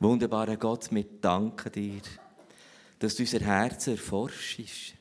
Wunderbarer 0.00 0.56
Gott, 0.56 0.92
wir 0.92 1.04
danken 1.20 1.72
dir, 1.72 2.00
dass 3.00 3.16
du 3.16 3.24
unser 3.24 3.40
Herz 3.40 3.88
erforschst. 3.88 4.94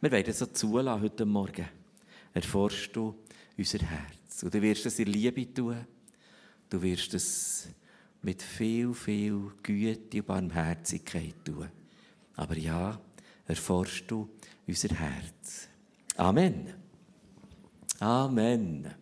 Wir 0.00 0.12
werden 0.12 0.30
es 0.30 0.52
zulassen 0.52 1.02
heute 1.02 1.26
Morgen. 1.26 1.68
Erforschst 2.32 2.94
du 2.94 3.16
unser 3.56 3.80
Herz. 3.80 4.44
Und 4.44 4.54
du 4.54 4.62
wirst 4.62 4.86
es 4.86 5.00
in 5.00 5.08
Liebe 5.08 5.52
tun. 5.52 5.84
Du 6.70 6.80
wirst 6.80 7.12
es 7.14 7.66
mit 8.22 8.40
viel, 8.40 8.94
viel 8.94 9.50
Güte 9.64 10.18
und 10.18 10.26
Barmherzigkeit 10.26 11.34
tun. 11.44 11.68
Aber 12.36 12.56
ja, 12.56 13.00
erforschst 13.48 14.08
du 14.08 14.28
unser 14.64 14.90
Herz. 14.90 15.68
Amen. 16.16 16.72
Amen. 17.98 18.94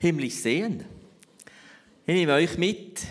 Himmlisch 0.00 0.34
sehen. 0.34 0.84
Ich 2.04 2.14
nehme 2.14 2.32
euch 2.32 2.58
mit 2.58 3.06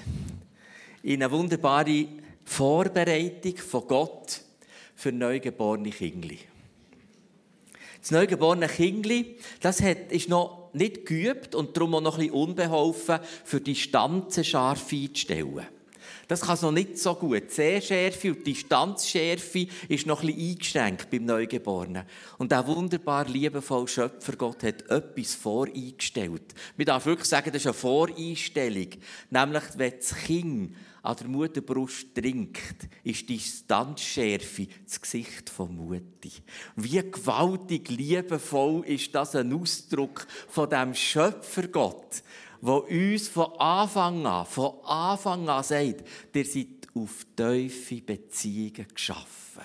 in 1.03 1.21
eine 1.21 1.31
wunderbare 1.31 2.07
Vorbereitung 2.43 3.57
von 3.57 3.87
Gott 3.87 4.41
für 4.95 5.11
neugeborene 5.11 5.91
Kinder. 5.91 6.35
Das 8.01 8.11
neugeborene 8.11 8.67
Kindli, 8.67 9.37
das 9.61 9.81
hat, 9.81 10.11
ist 10.11 10.27
noch 10.27 10.69
nicht 10.73 11.05
geübt 11.05 11.55
und 11.55 11.77
darum 11.77 11.95
auch 11.95 12.01
noch 12.01 12.17
ein 12.17 12.25
bisschen 12.25 12.33
unbeholfen, 12.33 13.19
für 13.45 13.61
die 13.61 13.73
Distanzen 13.73 14.43
scharf 14.43 14.91
einzustellen. 14.91 15.67
Das 16.27 16.41
kann 16.41 16.55
es 16.55 16.61
noch 16.61 16.71
nicht 16.71 16.97
so 16.97 17.15
gut. 17.15 17.43
Die 17.49 17.53
Sehschärfe 17.53 18.29
und 18.29 18.39
die 18.39 18.53
Distanzschärfe 18.53 19.67
ist 19.89 20.05
noch 20.05 20.23
ein 20.23 20.29
eingeschränkt 20.29 21.09
beim 21.09 21.25
Neugeborenen. 21.25 22.03
Und 22.37 22.51
der 22.51 22.65
wunderbar 22.65 23.27
liebevolle 23.27 23.87
Schöpfer 23.87 24.35
Gott 24.35 24.63
hat 24.63 24.89
etwas 24.89 25.35
voreingestellt. 25.35 26.53
Man 26.77 26.85
darf 26.85 27.05
wirklich 27.05 27.27
sagen, 27.27 27.51
das 27.51 27.61
ist 27.61 27.67
eine 27.67 27.73
Voreinstellung. 27.73 28.89
Nämlich, 29.29 29.63
wenn 29.75 29.93
das 29.97 30.15
Kind 30.15 30.75
an 31.03 31.17
der 31.17 31.27
Mutterbrust 31.27 32.15
trinkt, 32.15 32.87
ist 33.03 33.27
die 33.27 33.35
Distanzschärfe 33.35 34.67
das 34.85 35.01
Gesicht 35.01 35.49
von 35.49 35.75
Mutti. 35.75 36.31
Wie 36.77 37.11
gewaltig 37.11 37.89
liebevoll 37.89 38.85
ist 38.85 39.13
das 39.13 39.35
ein 39.35 39.53
Ausdruck 39.53 40.25
von 40.47 40.69
dem 40.69 40.93
Schöpfergott, 40.95 42.23
der 42.63 42.89
uns 42.89 43.27
von 43.27 43.51
Anfang 43.59 44.25
an, 44.25 44.45
von 44.45 44.79
Anfang 44.85 45.49
an 45.49 45.63
sagt, 45.63 46.03
ihr 46.33 46.45
seid 46.45 46.67
auf 46.95 47.25
tiefe 47.35 48.01
Beziehungen 48.01 48.87
geschaffen. 48.93 49.63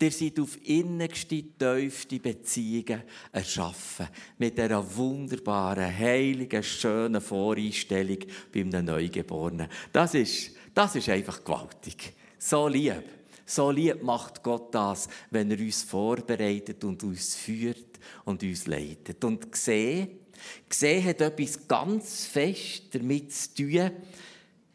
Ihr 0.00 0.10
seid 0.10 0.40
auf 0.40 0.56
innigste, 0.64 1.42
tiefste 1.42 2.18
Beziehungen 2.20 3.02
erschaffen. 3.32 4.08
Mit 4.38 4.56
dieser 4.56 4.96
wunderbaren, 4.96 5.98
heiligen, 5.98 6.62
schönen 6.62 7.20
Voreinstellung 7.20 8.18
beim 8.52 8.68
Neugeborenen. 8.68 9.68
Das 9.92 10.14
ist, 10.14 10.52
das 10.72 10.96
ist 10.96 11.08
einfach 11.08 11.44
gewaltig. 11.44 12.14
So 12.38 12.68
lieb. 12.68 13.04
So 13.46 13.70
lieb 13.70 14.02
macht 14.02 14.42
Gott 14.42 14.74
das, 14.74 15.08
wenn 15.30 15.50
er 15.50 15.58
uns 15.58 15.82
vorbereitet 15.82 16.82
und 16.84 17.02
uns 17.02 17.34
führt 17.34 17.98
und 18.24 18.42
uns 18.42 18.66
leitet. 18.66 19.22
Und 19.22 19.54
sehen, 19.54 20.23
sehen 20.68 21.04
hat 21.04 21.20
etwas 21.20 21.66
ganz 21.66 22.26
fest 22.26 22.84
damit 22.92 23.32
zu 23.32 23.54
tun, 23.54 23.90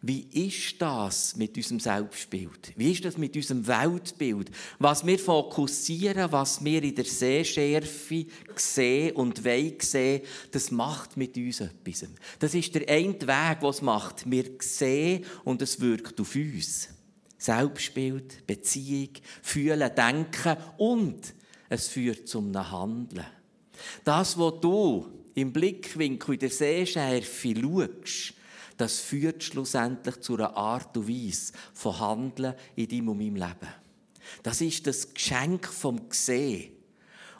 wie 0.02 0.28
ist 0.32 0.82
das 0.82 1.36
mit 1.36 1.58
unserem 1.58 1.82
Selbstbild? 1.82 2.72
Wie 2.78 2.94
ist 2.94 3.04
das 3.04 3.18
mit 3.18 3.36
unserem 3.36 3.68
Weltbild? 3.68 4.50
Was 4.80 5.06
wir 5.06 5.20
fokussieren, 5.20 6.32
was 6.32 6.64
wir 6.64 6.82
in 6.82 6.96
der 6.96 7.04
Sehschärfe 7.04 8.26
sehen 8.56 9.16
und 9.18 9.44
wollen 9.44 9.76
sehen, 9.80 10.22
das 10.52 10.72
macht 10.72 11.18
mit 11.18 11.36
uns 11.36 11.60
etwas. 11.60 12.06
Das 12.40 12.54
ist 12.54 12.74
der 12.76 12.88
eine 12.88 13.20
Weg, 13.20 13.58
was 13.60 13.82
macht. 13.82 14.30
Wir 14.30 14.46
sehen 14.60 15.26
und 15.44 15.62
es 15.62 15.82
wirkt 15.82 16.20
auf 16.22 16.34
uns. 16.34 16.88
Selbstbild, 17.38 18.48
Beziehung, 18.48 19.10
Fühlen, 19.42 19.92
Denken 19.96 20.58
und 20.78 21.34
es 21.68 21.90
führt 21.90 22.28
zum 22.28 22.56
Handeln. 22.56 23.26
Das, 24.06 24.38
was 24.38 24.60
du 24.62 25.19
im 25.40 25.54
Blickwinkel 25.54 26.36
in 26.36 26.40
der 26.40 26.50
Sehschärfe 26.50 27.54
schaust, 27.56 28.34
das 28.78 29.00
führt 29.00 29.44
schlussendlich 29.44 30.22
zu 30.22 30.36
einer 30.36 30.56
Art 30.56 30.96
und 30.96 31.10
Weise 31.10 31.54
von 31.74 32.00
Handeln 32.00 32.54
in 32.76 32.88
deinem 32.88 33.10
und 33.10 33.18
meinem 33.18 33.36
Leben. 33.36 33.74
Das 34.44 34.62
ist 34.62 34.88
das 34.88 35.14
Geschenk 35.14 35.68
vom 35.68 36.08
Gesehen. 36.08 36.72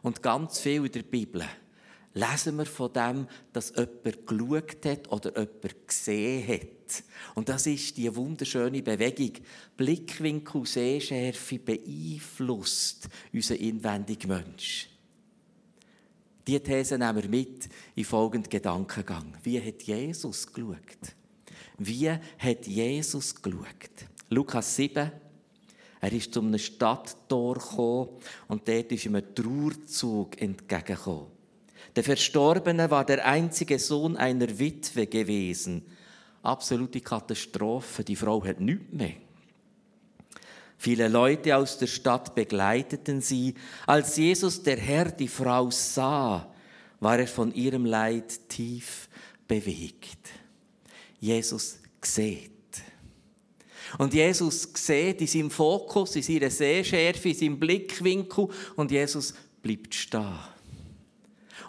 Und 0.02 0.22
ganz 0.22 0.60
viel 0.60 0.86
in 0.86 0.92
der 0.92 1.04
Bibel 1.04 1.44
lesen 2.14 2.58
wir 2.58 2.66
von 2.66 2.92
dem, 2.92 3.28
dass 3.54 3.74
jemand 3.76 4.28
geschaut 4.28 4.86
hat 4.86 5.12
oder 5.12 5.30
jemand 5.38 5.88
gesehen 5.88 6.48
hat. 6.48 7.04
Und 7.36 7.50
das 7.50 7.68
ist 7.68 7.98
die 7.98 8.14
wunderschöne 8.14 8.82
Bewegung. 8.82 9.34
Blickwinkel, 9.78 10.66
Sehschärfe 10.66 11.60
beeinflusst 11.60 13.08
unseren 13.32 13.58
inwendigen 13.58 14.30
Mensch. 14.30 14.90
Diese 16.50 16.64
These 16.64 16.98
nehmen 16.98 17.22
wir 17.22 17.30
mit 17.30 17.70
in 17.94 18.04
folgenden 18.04 18.50
Gedankengang. 18.50 19.36
Wie 19.44 19.62
hat 19.62 19.84
Jesus 19.84 20.52
geschaut? 20.52 21.14
Wie 21.78 22.10
hat 22.10 22.66
Jesus 22.66 23.40
geschaut? 23.40 24.08
Lukas 24.32 24.76
7. 24.76 25.12
Er 26.02 26.12
ist 26.12 26.34
zu 26.34 26.42
einem 26.42 26.58
Stadttor 26.58 27.54
gekommen 27.54 28.10
und 28.48 28.68
dort 28.68 28.92
ist 28.92 29.06
ihm 29.06 29.14
ein 29.14 29.36
Trauerzug 29.36 30.42
entgegengekommen. 30.42 31.28
Der 31.96 32.04
Verstorbene 32.04 32.90
war 32.90 33.06
der 33.06 33.28
einzige 33.28 33.78
Sohn 33.78 34.18
einer 34.18 34.58
Witwe 34.58 35.06
gewesen. 35.06 35.84
Absolute 36.42 37.02
Katastrophe. 37.02 38.04
Die 38.04 38.16
Frau 38.16 38.44
hat 38.44 38.60
nichts 38.60 38.92
mehr. 38.92 39.18
Viele 40.82 41.10
Leute 41.10 41.58
aus 41.58 41.78
der 41.78 41.88
Stadt 41.88 42.34
begleiteten 42.36 43.20
sie. 43.20 43.54
Als 43.86 44.16
Jesus, 44.16 44.64
der 44.64 44.78
Herr, 44.78 45.12
die 45.12 45.28
Frau 45.28 45.70
sah, 45.72 46.54
war 47.02 47.20
er 47.20 47.28
von 47.28 47.54
ihrem 47.54 47.84
Leid 47.84 48.48
tief 48.48 49.10
bewegt. 49.46 50.30
Jesus 51.20 51.80
sieht. 52.02 52.52
Und 53.98 54.14
Jesus 54.14 54.70
sieht 54.74 55.20
in 55.20 55.28
seinem 55.28 55.52
Fokus, 55.52 56.16
in 56.16 56.24
seiner 56.24 56.50
Sehschärfe, 56.50 57.28
in 57.28 57.36
seinem 57.36 57.60
Blickwinkel 57.60 58.48
und 58.78 58.90
Jesus 58.90 59.34
bleibt 59.62 59.94
stehen. 59.94 60.40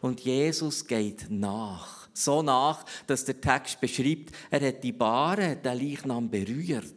Und 0.03 0.21
Jesus 0.21 0.87
geht 0.87 1.27
nach. 1.29 2.09
So 2.15 2.43
nach, 2.43 2.85
dass 3.09 3.25
der 3.25 3.41
Text 3.41 3.81
beschreibt, 3.81 4.31
er 4.51 4.69
hat 4.69 4.85
die 4.85 4.93
Bahre, 4.93 5.57
den 5.57 5.79
Leichnam 5.79 6.31
berührt. 6.31 6.95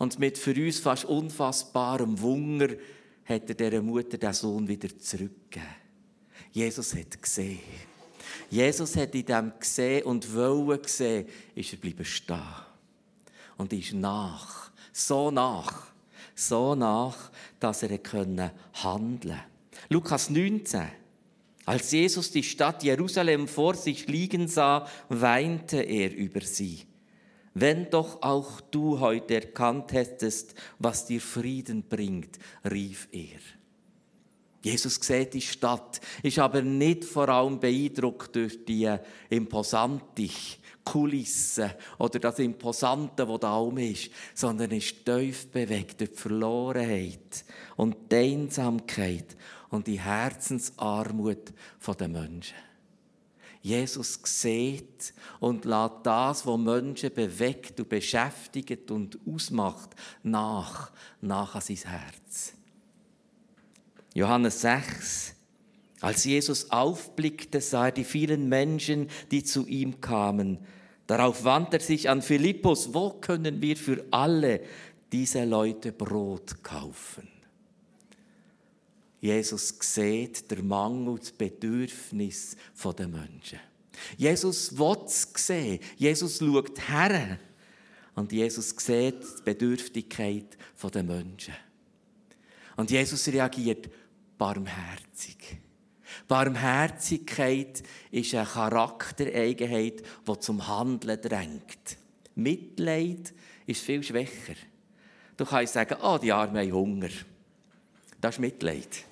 Und 0.00 0.18
mit 0.18 0.38
für 0.38 0.54
uns 0.54 0.78
fast 0.78 1.04
unfassbarem 1.04 2.18
Wunder 2.22 2.68
hat 3.26 3.50
er 3.50 3.54
dieser 3.54 3.82
Mutter 3.82 4.16
den 4.16 4.32
Sohn 4.32 4.66
wieder 4.66 4.88
zurückgegeben. 4.98 5.68
Jesus 6.52 6.94
hat 6.94 7.20
gesehen. 7.20 7.60
Jesus 8.48 8.96
hat 8.96 9.14
in 9.14 9.26
dem 9.26 9.52
gesehen 9.60 10.04
und 10.04 10.34
wollen 10.34 10.80
gesehen, 10.80 11.26
ist 11.54 11.74
er 11.74 11.78
bleiben 11.78 12.06
stehen. 12.06 12.40
Und 13.58 13.74
ist 13.74 13.92
nach. 13.92 14.70
So 14.90 15.30
nach. 15.30 15.88
So 16.34 16.74
nach, 16.74 17.30
dass 17.58 17.82
er 17.82 17.90
handeln 17.90 18.52
konnte. 18.80 19.38
Lukas 19.90 20.30
19. 20.30 20.80
Als 21.66 21.92
Jesus 21.92 22.30
die 22.30 22.42
Stadt 22.42 22.82
Jerusalem 22.82 23.46
vor 23.46 23.74
sich 23.74 24.06
liegen 24.06 24.48
sah, 24.48 24.88
weinte 25.10 25.82
er 25.82 26.16
über 26.16 26.40
sie. 26.40 26.86
Wenn 27.60 27.90
doch 27.90 28.22
auch 28.22 28.62
du 28.62 29.00
heute 29.00 29.34
erkannt 29.34 29.92
hättest, 29.92 30.54
was 30.78 31.04
dir 31.04 31.20
Frieden 31.20 31.82
bringt, 31.82 32.38
rief 32.64 33.06
er. 33.12 33.38
Jesus 34.62 34.94
sieht 34.94 35.34
die 35.34 35.42
Stadt, 35.42 36.00
ist 36.22 36.38
aber 36.38 36.62
nicht 36.62 37.04
vor 37.04 37.28
allem 37.28 37.60
beeindruckt 37.60 38.34
durch 38.34 38.64
die 38.64 38.90
imposante 39.28 40.30
Kulisse 40.82 41.76
oder 41.98 42.18
das 42.18 42.38
Imposante, 42.38 43.26
das 43.26 43.40
da 43.40 43.58
oben 43.58 43.78
ist, 43.78 44.10
sondern 44.34 44.70
ist 44.70 45.04
tief 45.04 45.48
bewegt 45.48 46.00
durch 46.00 46.12
die 46.12 46.16
Verlorenheit 46.16 47.44
und 47.76 48.10
die 48.10 48.16
Einsamkeit 48.16 49.36
und 49.68 49.86
die 49.86 50.00
Herzensarmut 50.00 51.52
der 51.98 52.08
Menschen. 52.08 52.69
Jesus 53.62 54.18
sieht 54.24 55.12
und 55.38 55.64
lässt 55.64 55.92
das, 56.02 56.46
was 56.46 56.58
Menschen 56.58 57.12
bewegt 57.12 57.78
und 57.78 57.88
beschäftigt 57.88 58.90
und 58.90 59.18
ausmacht, 59.26 59.90
nach, 60.22 60.90
nach 61.20 61.54
an 61.54 61.60
sein 61.60 61.76
Herz. 61.76 62.54
Johannes 64.14 64.62
6. 64.62 65.34
Als 66.00 66.24
Jesus 66.24 66.70
aufblickte, 66.70 67.60
sah 67.60 67.86
er 67.86 67.92
die 67.92 68.04
vielen 68.04 68.48
Menschen, 68.48 69.08
die 69.30 69.44
zu 69.44 69.66
ihm 69.66 70.00
kamen. 70.00 70.58
Darauf 71.06 71.44
wandte 71.44 71.76
er 71.76 71.82
sich 71.82 72.08
an 72.08 72.22
Philippus, 72.22 72.94
wo 72.94 73.10
können 73.10 73.60
wir 73.60 73.76
für 73.76 74.04
alle 74.10 74.62
diese 75.12 75.44
Leute 75.44 75.92
Brot 75.92 76.62
kaufen? 76.62 77.28
Jesus 79.20 79.74
sieht 79.80 80.50
der 80.50 80.62
Mangel, 80.62 81.18
das 81.18 81.32
Bedürfnis 81.32 82.56
der 82.96 83.08
Menschen. 83.08 83.60
Jesus 84.16 84.76
will 84.78 84.96
es 85.04 85.28
sehen. 85.36 85.78
Jesus 85.96 86.38
schaut 86.38 86.88
her 86.88 87.38
Und 88.14 88.32
Jesus 88.32 88.70
sieht 88.70 89.22
die 89.22 89.42
Bedürftigkeit 89.44 90.56
der 90.94 91.02
Menschen. 91.02 91.54
Und 92.76 92.90
Jesus 92.90 93.28
reagiert 93.28 93.90
barmherzig. 94.38 95.58
Barmherzigkeit 96.26 97.82
ist 98.10 98.34
eine 98.34 98.46
Charaktereigenheit, 98.46 100.02
die 100.26 100.38
zum 100.40 100.66
Handeln 100.66 101.20
drängt. 101.20 101.98
Mitleid 102.34 103.34
ist 103.66 103.82
viel 103.82 104.02
schwächer. 104.02 104.54
Du 105.36 105.44
kannst 105.44 105.74
sagen, 105.74 105.96
oh, 106.02 106.18
die 106.18 106.32
Armen 106.32 106.56
haben 106.56 106.72
Hunger. 106.72 107.10
Das 108.20 108.36
ist 108.36 108.40
Mitleid. 108.40 109.04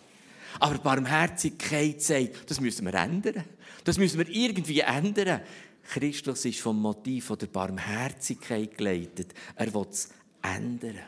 Aber 0.61 0.79
Barmherzigkeit 0.79 2.03
sagt, 2.03 2.51
das 2.51 2.61
müssen 2.61 2.87
wir 2.87 2.95
ändern. 2.95 3.45
Das 3.85 3.99
müssen 3.99 4.19
wir 4.19 4.29
irgendwie 4.29 4.81
ändern. 4.81 5.41
Christus 5.83 6.45
ist 6.45 6.61
vom 6.61 6.81
Motiv 6.81 7.33
der 7.41 7.47
Barmherzigkeit 7.47 8.77
geleitet. 8.77 9.33
Er 9.57 9.73
will 9.73 9.87
es 9.91 10.11
ändern. 10.43 10.99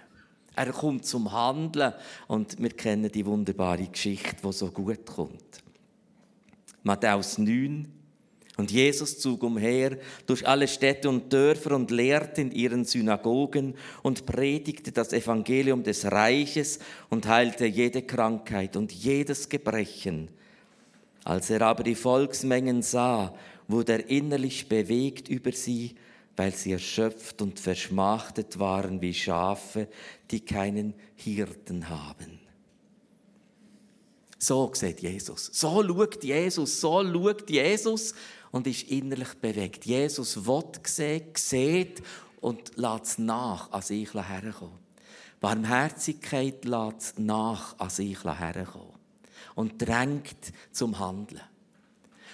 Er 0.56 0.72
kommt 0.72 1.06
zum 1.06 1.31
Handeln 1.31 1.94
und 2.26 2.60
wir 2.60 2.70
kennen 2.70 3.10
die 3.10 3.25
wunderbare 3.25 3.87
Geschichte, 3.87 4.37
die 4.42 4.52
so 4.52 4.70
gut 4.70 5.06
kommt. 5.06 5.62
Matthäus 6.82 7.38
9. 7.38 8.00
Und 8.60 8.70
Jesus 8.70 9.18
zog 9.18 9.42
umher 9.42 9.96
durch 10.26 10.46
alle 10.46 10.68
Städte 10.68 11.08
und 11.08 11.32
Dörfer 11.32 11.74
und 11.74 11.90
lehrte 11.90 12.42
in 12.42 12.52
ihren 12.52 12.84
Synagogen 12.84 13.74
und 14.02 14.26
predigte 14.26 14.92
das 14.92 15.14
Evangelium 15.14 15.82
des 15.82 16.04
Reiches 16.04 16.78
und 17.08 17.26
heilte 17.26 17.64
jede 17.64 18.02
Krankheit 18.02 18.76
und 18.76 18.92
jedes 18.92 19.48
Gebrechen. 19.48 20.28
Als 21.24 21.48
er 21.48 21.62
aber 21.62 21.84
die 21.84 21.94
Volksmengen 21.94 22.82
sah, 22.82 23.34
wurde 23.66 23.92
er 23.92 24.10
innerlich 24.10 24.68
bewegt 24.68 25.30
über 25.30 25.52
sie, 25.52 25.94
weil 26.36 26.52
sie 26.52 26.72
erschöpft 26.72 27.40
und 27.40 27.58
verschmachtet 27.58 28.58
waren 28.58 29.00
wie 29.00 29.14
Schafe, 29.14 29.88
die 30.30 30.40
keinen 30.40 30.92
Hirten 31.14 31.88
haben. 31.88 32.30
So 34.42 34.70
sieht 34.72 35.00
Jesus. 35.00 35.50
So 35.52 35.82
schaut 35.87 36.25
Jesus. 36.25 36.81
So 36.81 37.04
schaut 37.04 37.50
Jesus 37.50 38.14
und 38.50 38.66
ist 38.66 38.88
innerlich 38.90 39.34
bewegt. 39.34 39.84
Jesus 39.84 40.46
will 40.46 40.64
sehen, 40.84 41.25
sieht 41.37 42.02
und 42.40 42.76
lässt 42.76 43.19
nach 43.19 43.70
an 43.70 43.82
sich 43.82 44.14
herkommen. 44.14 44.78
Barmherzigkeit 45.40 46.64
lässt 46.64 47.19
nach 47.19 47.78
an 47.78 47.90
sich 47.90 48.25
herkommen 48.25 48.94
und 49.54 49.81
drängt 49.81 50.52
zum 50.72 50.98
Handeln. 50.98 51.43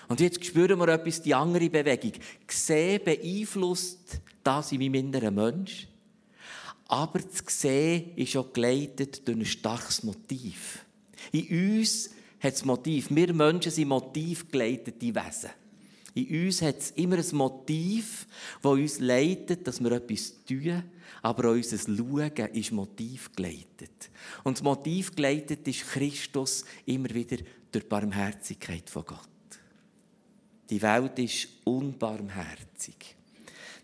Und 0.08 0.20
jetzt 0.20 0.44
spüren 0.44 0.78
wir 0.78 0.88
etwas, 0.88 1.22
die 1.22 1.34
andere 1.34 1.68
Bewegung. 1.68 2.12
Sehen 2.46 3.02
beeinflusst 3.04 4.20
das 4.44 4.70
in 4.70 4.78
meinem 4.78 4.94
inneren 4.94 5.34
Mensch. 5.34 5.88
Aber 6.86 7.18
das 7.18 7.42
Sehen 7.60 8.16
ist 8.16 8.36
auch 8.36 8.52
geleitet 8.52 9.26
durch 9.26 9.38
ein 9.38 9.44
starkes 9.44 10.04
Motiv. 10.04 10.85
In 11.32 11.78
uns 11.78 12.10
hat 12.40 12.54
das 12.54 12.64
Motiv, 12.64 13.08
wir 13.10 13.32
Menschen 13.32 13.72
sind 13.72 13.88
motivgeleitete 13.88 15.14
Wesen. 15.14 15.50
In 16.14 16.46
uns 16.46 16.62
hat 16.62 16.78
es 16.78 16.90
immer 16.92 17.18
ein 17.18 17.36
Motiv, 17.36 18.26
das 18.62 18.72
uns 18.72 19.00
leitet, 19.00 19.66
dass 19.66 19.82
wir 19.82 19.92
etwas 19.92 20.32
tun, 20.44 20.82
aber 21.22 21.50
auch 21.50 21.54
unser 21.54 21.78
Schauen 21.78 22.54
ist 22.54 22.72
motivgeleitet. 22.72 24.10
Und 24.42 24.56
das 24.56 24.62
Motiv 24.62 25.14
geleitet 25.14 25.68
ist 25.68 25.86
Christus 25.88 26.64
immer 26.86 27.10
wieder 27.10 27.36
durch 27.70 27.84
die 27.84 27.88
Barmherzigkeit 27.88 28.88
von 28.88 29.04
Gott. 29.04 29.28
Die 30.70 30.80
Welt 30.80 31.18
ist 31.18 31.48
unbarmherzig. 31.64 33.16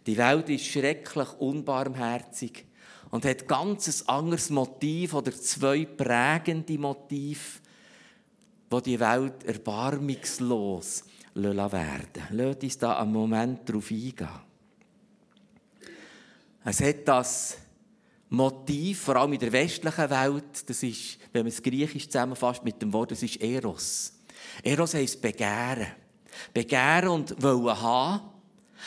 Die 0.06 0.16
Welt 0.16 0.48
ist 0.48 0.66
schrecklich 0.66 1.28
unbarmherzig 1.38 2.64
und 3.12 3.26
hat 3.26 3.46
ganz 3.46 3.88
ein 3.88 4.08
anderes 4.08 4.48
Motiv 4.48 5.12
oder 5.12 5.32
zwei 5.32 5.84
prägende 5.84 6.78
Motive, 6.78 7.60
wo 8.70 8.80
die 8.80 8.98
Welt 8.98 9.44
erbarmungslos 9.44 11.04
werden 11.34 12.22
Lass 12.30 12.56
uns 12.56 12.78
da 12.78 12.98
einen 12.98 13.12
Moment 13.12 13.68
darauf 13.68 13.90
eingehen. 13.90 14.28
Es 16.64 16.80
hat 16.80 17.06
das 17.06 17.58
Motiv, 18.30 19.02
vor 19.02 19.16
allem 19.16 19.34
in 19.34 19.40
der 19.40 19.52
westlichen 19.52 20.10
Welt, 20.10 20.68
das 20.70 20.82
ist, 20.82 21.18
wenn 21.32 21.42
man 21.42 21.52
es 21.52 21.62
griechisch 21.62 22.06
zusammenfasst 22.06 22.64
mit 22.64 22.80
dem 22.80 22.94
Wort, 22.94 23.10
das 23.10 23.22
ist 23.22 23.42
Eros. 23.42 24.14
Eros 24.62 24.94
heisst 24.94 25.20
Begehren. 25.20 25.88
Begehren 26.54 27.08
und 27.08 27.42
wollen 27.42 27.78
haben. 27.78 28.22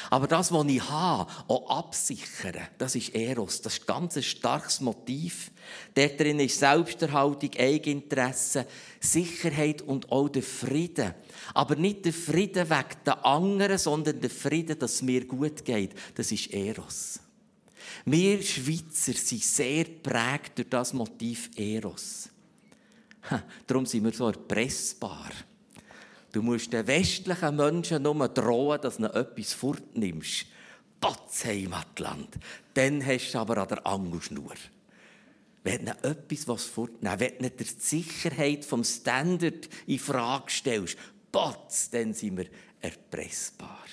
Aber 0.10 0.28
das, 0.28 0.52
was 0.52 0.66
ich 0.68 0.90
habe, 0.90 1.32
auch 1.48 1.70
absichern, 1.70 2.68
das 2.78 2.96
ist 2.96 3.16
Eros. 3.16 3.62
Das 3.62 3.78
ist 3.78 3.82
ein 3.82 3.86
ganz 3.88 4.24
starkes 4.24 4.82
Motiv. 4.82 5.52
Dort 5.94 6.20
drin 6.20 6.40
ist 6.40 6.60
Selbsterhaltung, 6.60 7.52
Eigeninteresse, 7.58 8.68
Sicherheit 9.00 9.82
und 9.82 10.12
auch 10.12 10.30
der 10.30 10.44
Frieden. 10.44 11.14
Aber 11.54 11.76
nicht 11.76 12.06
der 12.06 12.14
Frieden 12.14 12.70
wegen 12.70 13.04
der 13.06 13.26
anderen, 13.26 13.78
sondern 13.78 14.20
der 14.20 14.30
Frieden, 14.30 14.78
dass 14.78 14.96
es 14.96 15.02
mir 15.02 15.26
gut 15.26 15.64
geht. 15.64 15.94
Das 16.16 16.32
ist 16.32 16.54
Eros. 16.54 17.20
Wir 18.06 18.42
Schweizer 18.42 19.14
sind 19.14 19.44
sehr 19.44 19.86
prägt 19.86 20.58
durch 20.58 20.70
das 20.70 20.94
Motiv 20.94 21.50
Eros. 21.56 22.30
Darum 23.66 23.86
sind 23.86 24.04
wir 24.04 24.14
so 24.14 24.28
erpressbar. 24.28 25.32
Du 26.36 26.42
musst 26.42 26.74
den 26.74 26.86
westlichen 26.86 27.56
Menschen 27.56 28.04
nur 28.04 28.28
drohen, 28.28 28.82
dass 28.82 28.98
du 28.98 29.06
etwas 29.06 29.54
fortnimmst. 29.54 30.46
Potz 31.00 31.46
Heimatland. 31.46 32.28
Dann 32.74 33.06
hast 33.06 33.32
du 33.32 33.40
aber 33.40 33.60
an 33.60 33.70
der 33.70 33.88
Angelschnur. 33.88 34.54
Wenn 35.64 35.86
du 35.86 35.92
etwas 36.04 36.46
was 36.46 36.66
fortnehmen 36.66 37.22
wenn 37.22 37.38
du 37.38 37.50
die 37.52 37.64
Sicherheit 37.64 38.66
vom 38.66 38.84
Standard 38.84 39.70
in 39.88 39.98
Frage 39.98 40.52
stellst, 40.52 40.98
Potz, 41.32 41.90
dann 41.90 42.14
sind 42.14 42.36
wir 42.36 42.48
erpressbar. 42.82 43.86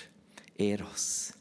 Eros. 0.57 1.31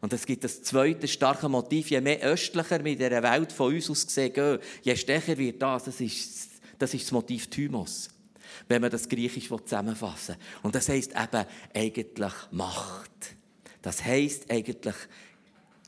Und 0.00 0.12
es 0.12 0.26
gibt 0.26 0.42
das 0.42 0.64
zweite 0.64 1.06
starke 1.06 1.48
Motiv. 1.48 1.92
Je 1.92 2.00
mehr 2.00 2.22
östlicher 2.22 2.84
wir 2.84 2.90
in 2.90 2.98
dieser 2.98 3.22
Welt 3.22 3.52
von 3.52 3.72
uns 3.72 3.88
aus 3.88 4.04
gesehen 4.04 4.58
je 4.82 4.96
stärker 4.96 5.38
wird 5.38 5.62
das. 5.62 5.84
Das 5.84 6.00
ist 6.00 6.48
das, 6.76 6.92
ist 6.92 7.04
das 7.04 7.12
Motiv 7.12 7.46
Thymos 7.46 8.08
wenn 8.68 8.82
man 8.82 8.90
das 8.90 9.08
Griechisch 9.08 9.48
zusammenfassen 9.48 10.36
will. 10.36 10.58
Und 10.62 10.74
das 10.74 10.88
heißt 10.88 11.12
eben 11.12 11.46
eigentlich 11.74 12.32
Macht. 12.50 13.36
Das 13.82 14.04
heißt 14.04 14.50
eigentlich 14.50 14.96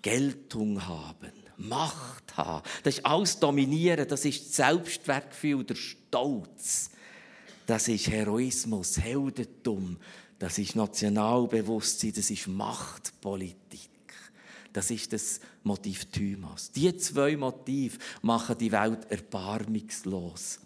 Geltung 0.01 0.87
haben. 0.87 1.33
Macht 1.57 2.37
haben. 2.37 2.67
Das 2.83 2.99
ist 2.99 3.07
alles 3.07 3.39
dominieren. 3.39 4.09
Das 4.09 4.25
ist 4.25 4.49
das 4.49 4.57
Selbstwertgefühl, 4.57 5.65
der 5.65 5.77
Stolz. 5.77 6.91
Das 7.67 7.89
ist 7.89 8.09
Heroismus, 8.09 8.99
Heldentum. 8.99 9.97
Das 10.39 10.59
ist 10.59 10.75
Nationalbewusstsein. 10.75 12.13
Das 12.15 12.31
ist 12.31 12.49
Machtpolitik. 12.49 13.91
Das 14.73 14.91
ist 14.91 15.13
das 15.13 15.41
Motiv 15.63 16.07
Thymas. 16.07 16.73
Die 16.73 16.97
zwei 16.97 17.37
Motive 17.37 17.99
machen 18.23 18.59
die 18.59 18.73
Welt 18.73 19.11
erbarmungslos. 19.11 20.59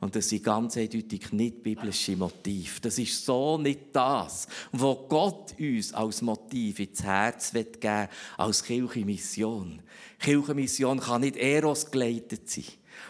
Und 0.00 0.16
das 0.16 0.30
sind 0.30 0.42
ganz 0.42 0.78
eindeutig 0.78 1.30
nicht 1.32 1.62
biblische 1.62 2.16
Motive. 2.16 2.80
Das 2.80 2.98
ist 2.98 3.24
so 3.24 3.58
nicht 3.58 3.80
das, 3.92 4.48
was 4.72 4.96
Gott 5.08 5.54
uns 5.60 5.92
als 5.92 6.22
Motiv 6.22 6.80
ins 6.80 7.02
Herz 7.02 7.52
geben 7.52 7.82
will, 7.82 8.08
als 8.38 8.64
Kirchenmission. 8.64 9.82
Kirchenmission 10.18 11.00
kann 11.00 11.20
nicht 11.20 11.36
Eros 11.36 11.90
geleitet 11.90 12.48
sein. 12.48 12.64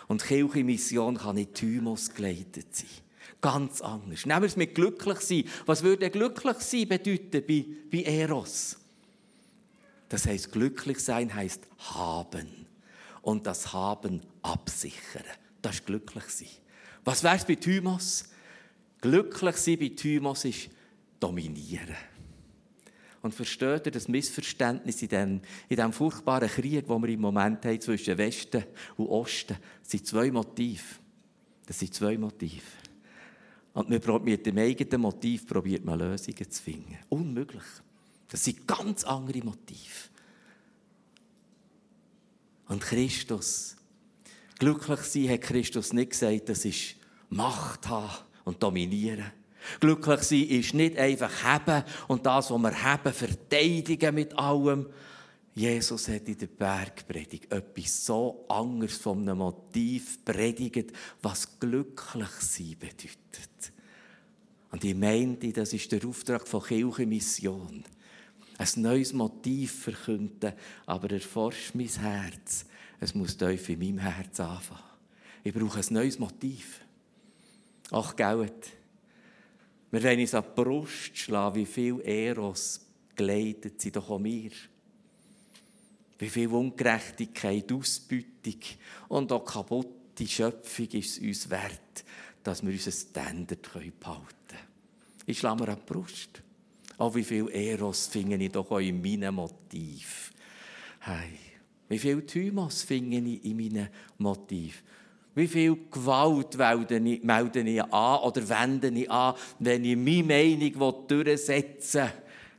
Und 0.08 0.24
Kirchenmission 0.24 1.16
kann 1.16 1.36
nicht 1.36 1.54
Thymos 1.54 2.12
geleitet 2.12 2.74
sein. 2.74 2.88
Ganz 3.40 3.80
anders. 3.80 4.26
Nehmen 4.26 4.42
wir 4.42 4.48
es 4.48 4.56
mit 4.56 4.74
glücklich 4.74 5.20
sein. 5.20 5.44
Was 5.66 5.84
würde 5.84 6.10
glücklich 6.10 6.58
sein 6.58 6.88
bedeuten 6.88 7.44
bei, 7.46 7.64
bei 7.90 8.02
Eros? 8.02 8.76
Das 10.08 10.26
heißt, 10.26 10.50
glücklich 10.50 10.98
sein 10.98 11.32
heißt 11.32 11.62
haben. 11.78 12.66
Und 13.22 13.46
das 13.46 13.72
Haben 13.72 14.22
absichern. 14.42 15.22
Das 15.62 15.76
ist 15.76 15.86
glücklich 15.86 16.24
sein. 16.24 16.48
Was 17.10 17.24
wäre 17.24 17.34
es 17.34 17.44
bei 17.44 17.56
Thymos? 17.56 18.22
Glücklich 19.00 19.56
sein 19.56 19.80
bei 19.80 19.88
Thymos 19.88 20.44
ist 20.44 20.70
dominieren. 21.18 21.96
Und 23.20 23.34
versteht 23.34 23.86
ihr 23.86 23.90
das 23.90 24.06
Missverständnis 24.06 25.02
in 25.02 25.08
dem, 25.08 25.40
in 25.68 25.76
dem 25.76 25.92
furchtbaren 25.92 26.48
Krieg, 26.48 26.86
den 26.86 27.02
wir 27.02 27.08
im 27.08 27.20
Moment 27.20 27.64
haben 27.64 27.80
zwischen 27.80 28.16
Westen 28.16 28.62
und 28.96 29.08
Osten? 29.08 29.56
Das 29.82 29.90
sind 29.90 30.06
zwei 30.06 30.30
Motive. 30.30 30.84
Das 31.66 31.80
sind 31.80 31.92
zwei 31.92 32.16
Motive. 32.16 32.62
Und 33.72 33.88
mit 33.88 34.46
dem 34.46 34.58
eigenen 34.58 35.00
Motiv 35.00 35.48
probiert 35.48 35.84
man 35.84 35.98
Lösungen 35.98 36.48
zu 36.48 36.62
finden. 36.62 36.96
Unmöglich. 37.08 37.64
Das 38.28 38.44
sind 38.44 38.68
ganz 38.68 39.02
andere 39.02 39.40
Motive. 39.40 40.10
Und 42.68 42.80
Christus 42.80 43.76
Glücklich 44.60 45.00
sein 45.00 45.30
hat 45.30 45.40
Christus 45.40 45.94
nicht 45.94 46.10
gesagt, 46.10 46.50
das 46.50 46.66
ist 46.66 46.94
Macht 47.30 47.88
haben 47.88 48.10
und 48.44 48.62
dominieren. 48.62 49.32
Glücklich 49.78 50.22
sein 50.22 50.44
ist 50.44 50.74
nicht 50.74 50.98
einfach 50.98 51.42
haben 51.42 51.84
und 52.08 52.26
das, 52.26 52.50
was 52.50 52.60
wir 52.60 52.82
haben, 52.82 53.12
verteidigen 53.12 54.14
mit 54.14 54.38
allem. 54.38 54.86
Jesus 55.54 56.08
hat 56.08 56.28
in 56.28 56.38
der 56.38 56.46
Bergpredigt 56.46 57.52
etwas 57.52 58.06
so 58.06 58.44
anderes 58.48 58.96
von 58.96 59.20
einem 59.20 59.38
Motiv 59.38 60.24
predigt, 60.24 60.92
was 61.22 61.58
glücklich 61.58 62.30
sein 62.40 62.76
bedeutet. 62.78 63.72
Und 64.70 64.84
ich 64.84 64.94
meinte, 64.94 65.52
das 65.52 65.72
ist 65.72 65.90
der 65.90 66.04
Auftrag 66.06 66.46
von 66.46 66.62
Kirche 66.62 67.04
Mission. 67.04 67.84
Ein 68.56 68.82
neues 68.82 69.12
Motiv 69.12 69.82
verkünden, 69.82 70.52
aber 70.86 71.10
erforscht 71.10 71.74
mein 71.74 71.88
Herz. 71.88 72.66
Es 73.00 73.14
muss 73.14 73.36
tief 73.36 73.68
in 73.68 73.78
meinem 73.78 73.98
Herz 73.98 74.38
anfangen. 74.38 74.82
Ich 75.42 75.52
brauche 75.52 75.80
ein 75.80 75.86
neues 75.90 76.18
Motiv. 76.18 76.80
Ach, 77.92 78.14
Geld. 78.14 78.70
Wir 79.90 80.02
wollen 80.02 80.20
uns 80.20 80.34
an 80.34 80.44
die 80.44 80.62
Brust 80.62 81.18
schlagen, 81.18 81.56
wie 81.56 81.66
viel 81.66 82.00
Eros 82.00 82.86
geleitet 83.16 83.80
sind 83.80 83.96
doch 83.96 84.08
auch 84.08 84.18
mir. 84.18 84.52
Wie 86.18 86.28
viel 86.28 86.48
Ungerechtigkeit, 86.48 87.72
Ausbeutung 87.72 88.60
und 89.08 89.32
auch 89.32 89.44
kaputte 89.44 90.26
Schöpfung 90.26 90.88
ist 90.92 91.16
es 91.16 91.18
uns 91.18 91.50
wert, 91.50 92.04
dass 92.42 92.62
wir 92.62 92.72
unseren 92.72 92.92
Standard 92.92 93.62
behalten 93.62 93.96
können. 94.00 94.26
Ich 95.26 95.38
schlage 95.38 95.62
mir 95.62 95.70
an 95.70 95.78
die 95.80 95.92
Brust. 95.92 96.42
Auch 96.98 97.14
wie 97.14 97.24
viel 97.24 97.48
Eros 97.48 98.06
finde 98.06 98.36
ich 98.36 98.52
doch 98.52 98.70
auch 98.70 98.78
in 98.78 99.00
meinem 99.02 99.34
Motiv. 99.34 100.32
Hey, 101.00 101.38
wie 101.88 101.98
viel 101.98 102.24
Thymos 102.24 102.82
finde 102.82 103.16
ich 103.16 103.44
in 103.44 103.56
meinem 103.56 103.88
Motiv? 104.18 104.84
Wie 105.34 105.46
viel 105.46 105.76
Gewalt 105.90 106.56
melde 106.56 106.98
ich 106.98 107.84
an 107.84 108.20
oder 108.20 108.48
wende 108.48 108.88
ich 108.88 109.10
an, 109.10 109.34
wenn 109.58 109.84
ich 109.84 109.96
meine 109.96 110.24
Meinung 110.24 111.06
durchsetzen 111.06 112.10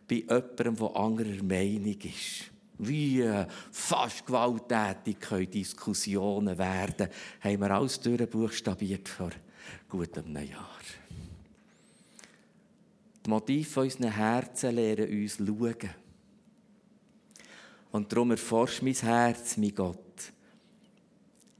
will, 0.07 0.23
bei 0.25 0.35
jemandem, 0.35 0.75
der 0.75 0.95
anderer 0.95 1.43
Meinung 1.43 1.97
ist? 2.01 2.51
Wie 2.77 3.23
fast 3.71 4.25
gewalttätig 4.25 5.19
können 5.19 5.51
Diskussionen 5.51 6.57
werden, 6.57 7.09
haben 7.41 7.59
wir 7.59 7.71
alles 7.71 7.99
durchbuchstabiert 7.99 9.07
vor 9.07 9.31
gut 9.87 10.17
einem 10.17 10.35
Jahr. 10.49 10.79
Die 13.23 13.29
Motive 13.29 13.81
unserer 13.81 14.09
Herzen 14.09 14.75
lehren 14.75 15.09
uns 15.09 15.37
schauen. 15.37 15.89
Und 17.91 18.11
darum 18.11 18.31
erforscht 18.31 18.81
mein 18.81 18.95
Herz, 18.95 19.57
mein 19.57 19.75
Gott, 19.75 20.10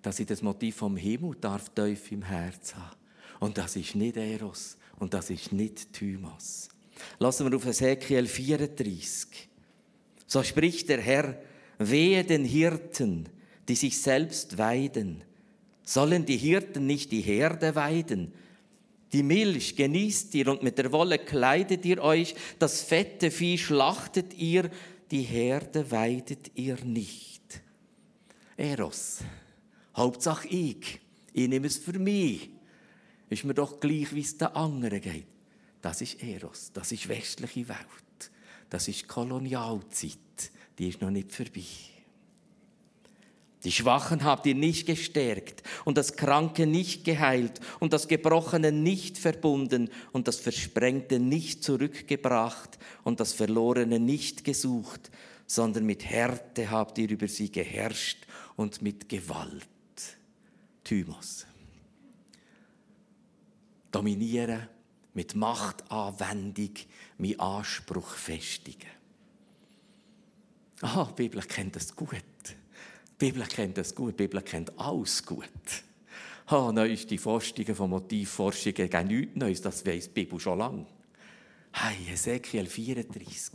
dass 0.01 0.19
ich 0.19 0.27
das 0.27 0.41
Motiv 0.41 0.77
vom 0.77 0.97
Himmel 0.97 1.35
darf 1.39 1.69
tief 1.69 2.11
im 2.11 2.23
Herz 2.23 2.75
haben. 2.75 2.97
Und 3.39 3.57
das 3.57 3.75
ist 3.75 3.95
nicht 3.95 4.17
Eros 4.17 4.77
und 4.99 5.13
das 5.13 5.29
ist 5.29 5.51
nicht 5.51 5.93
Thymos. 5.93 6.69
Lassen 7.19 7.49
wir 7.49 7.57
auf 7.57 7.65
Ezekiel 7.65 8.27
34. 8.27 9.49
So 10.27 10.43
spricht 10.43 10.89
der 10.89 11.01
Herr, 11.01 11.41
wehe 11.77 12.23
den 12.23 12.45
Hirten, 12.45 13.29
die 13.67 13.75
sich 13.75 14.01
selbst 14.01 14.57
weiden. 14.57 15.23
Sollen 15.83 16.25
die 16.25 16.37
Hirten 16.37 16.85
nicht 16.85 17.11
die 17.11 17.21
Herde 17.21 17.75
weiden? 17.75 18.33
Die 19.13 19.23
Milch 19.23 19.75
genießt 19.75 20.33
ihr 20.35 20.47
und 20.47 20.63
mit 20.63 20.77
der 20.77 20.91
Wolle 20.91 21.19
kleidet 21.19 21.83
ihr 21.85 22.01
euch, 22.01 22.35
das 22.59 22.81
fette 22.81 23.29
Vieh 23.29 23.57
schlachtet 23.57 24.33
ihr, 24.35 24.69
die 25.09 25.23
Herde 25.23 25.91
weidet 25.91 26.51
ihr 26.55 26.77
nicht. 26.85 27.61
Eros, 28.55 29.19
Hauptsache 29.95 30.47
ich, 30.47 30.99
ich 31.33 31.47
nehme 31.47 31.67
es 31.67 31.77
für 31.77 31.97
mich. 31.97 32.49
Ist 33.29 33.45
mir 33.45 33.53
doch 33.53 33.79
gleich, 33.79 34.13
wie 34.13 34.21
es 34.21 34.37
den 34.37 34.49
anderen 34.49 35.01
geht. 35.01 35.25
Das 35.81 36.01
ist 36.01 36.21
Eros, 36.21 36.71
das 36.73 36.91
ist 36.91 37.07
westliche 37.07 37.67
Welt, 37.67 38.31
das 38.69 38.87
ist 38.87 39.07
Kolonialzeit, 39.07 40.17
die 40.77 40.89
ist 40.89 41.01
noch 41.01 41.09
nicht 41.09 41.31
vorbei. 41.31 41.63
Die 43.63 43.71
Schwachen 43.71 44.23
habt 44.23 44.47
ihr 44.47 44.55
nicht 44.55 44.87
gestärkt 44.87 45.61
und 45.85 45.97
das 45.97 46.15
Kranke 46.15 46.65
nicht 46.65 47.03
geheilt 47.03 47.59
und 47.79 47.93
das 47.93 48.07
Gebrochene 48.07 48.71
nicht 48.71 49.19
verbunden 49.19 49.89
und 50.11 50.27
das 50.27 50.37
Versprengte 50.37 51.19
nicht 51.19 51.63
zurückgebracht 51.63 52.79
und 53.03 53.19
das 53.19 53.33
Verlorene 53.33 53.99
nicht 53.99 54.43
gesucht, 54.43 55.11
sondern 55.45 55.85
mit 55.85 56.05
Härte 56.05 56.71
habt 56.71 56.97
ihr 56.97 57.09
über 57.09 57.27
sie 57.27 57.51
geherrscht 57.51 58.25
und 58.55 58.81
mit 58.81 59.09
Gewalt. 59.09 59.67
Thymos. 60.91 61.45
Dominieren, 63.93 64.67
mit 65.13 65.35
Machtanwendung, 65.35 66.73
meinen 67.17 67.39
Anspruch 67.39 68.09
festigen. 68.09 68.89
Ah, 70.81 71.05
die 71.05 71.13
Bibel 71.13 71.41
kennt 71.43 71.77
das 71.77 71.95
gut. 71.95 72.17
Die 72.43 73.17
Bibel 73.17 73.41
kennt 73.47 73.77
das 73.77 73.95
gut, 73.95 74.19
die 74.19 74.27
Bibel 74.27 74.41
kennt 74.41 74.77
alles 74.77 75.25
gut. 75.25 75.47
Oh, 76.49 76.73
neueste 76.73 77.17
Forschungen 77.17 77.73
von 77.73 77.89
Motivforschungen 77.89 78.89
geben 78.89 79.07
nichts 79.07 79.35
Neues, 79.37 79.61
das 79.61 79.85
weiss 79.85 80.07
die 80.07 80.25
Bibel 80.25 80.41
schon 80.41 80.59
lange. 80.59 80.85
Hey, 81.71 82.11
Ezekiel 82.11 82.65
34. 82.65 83.53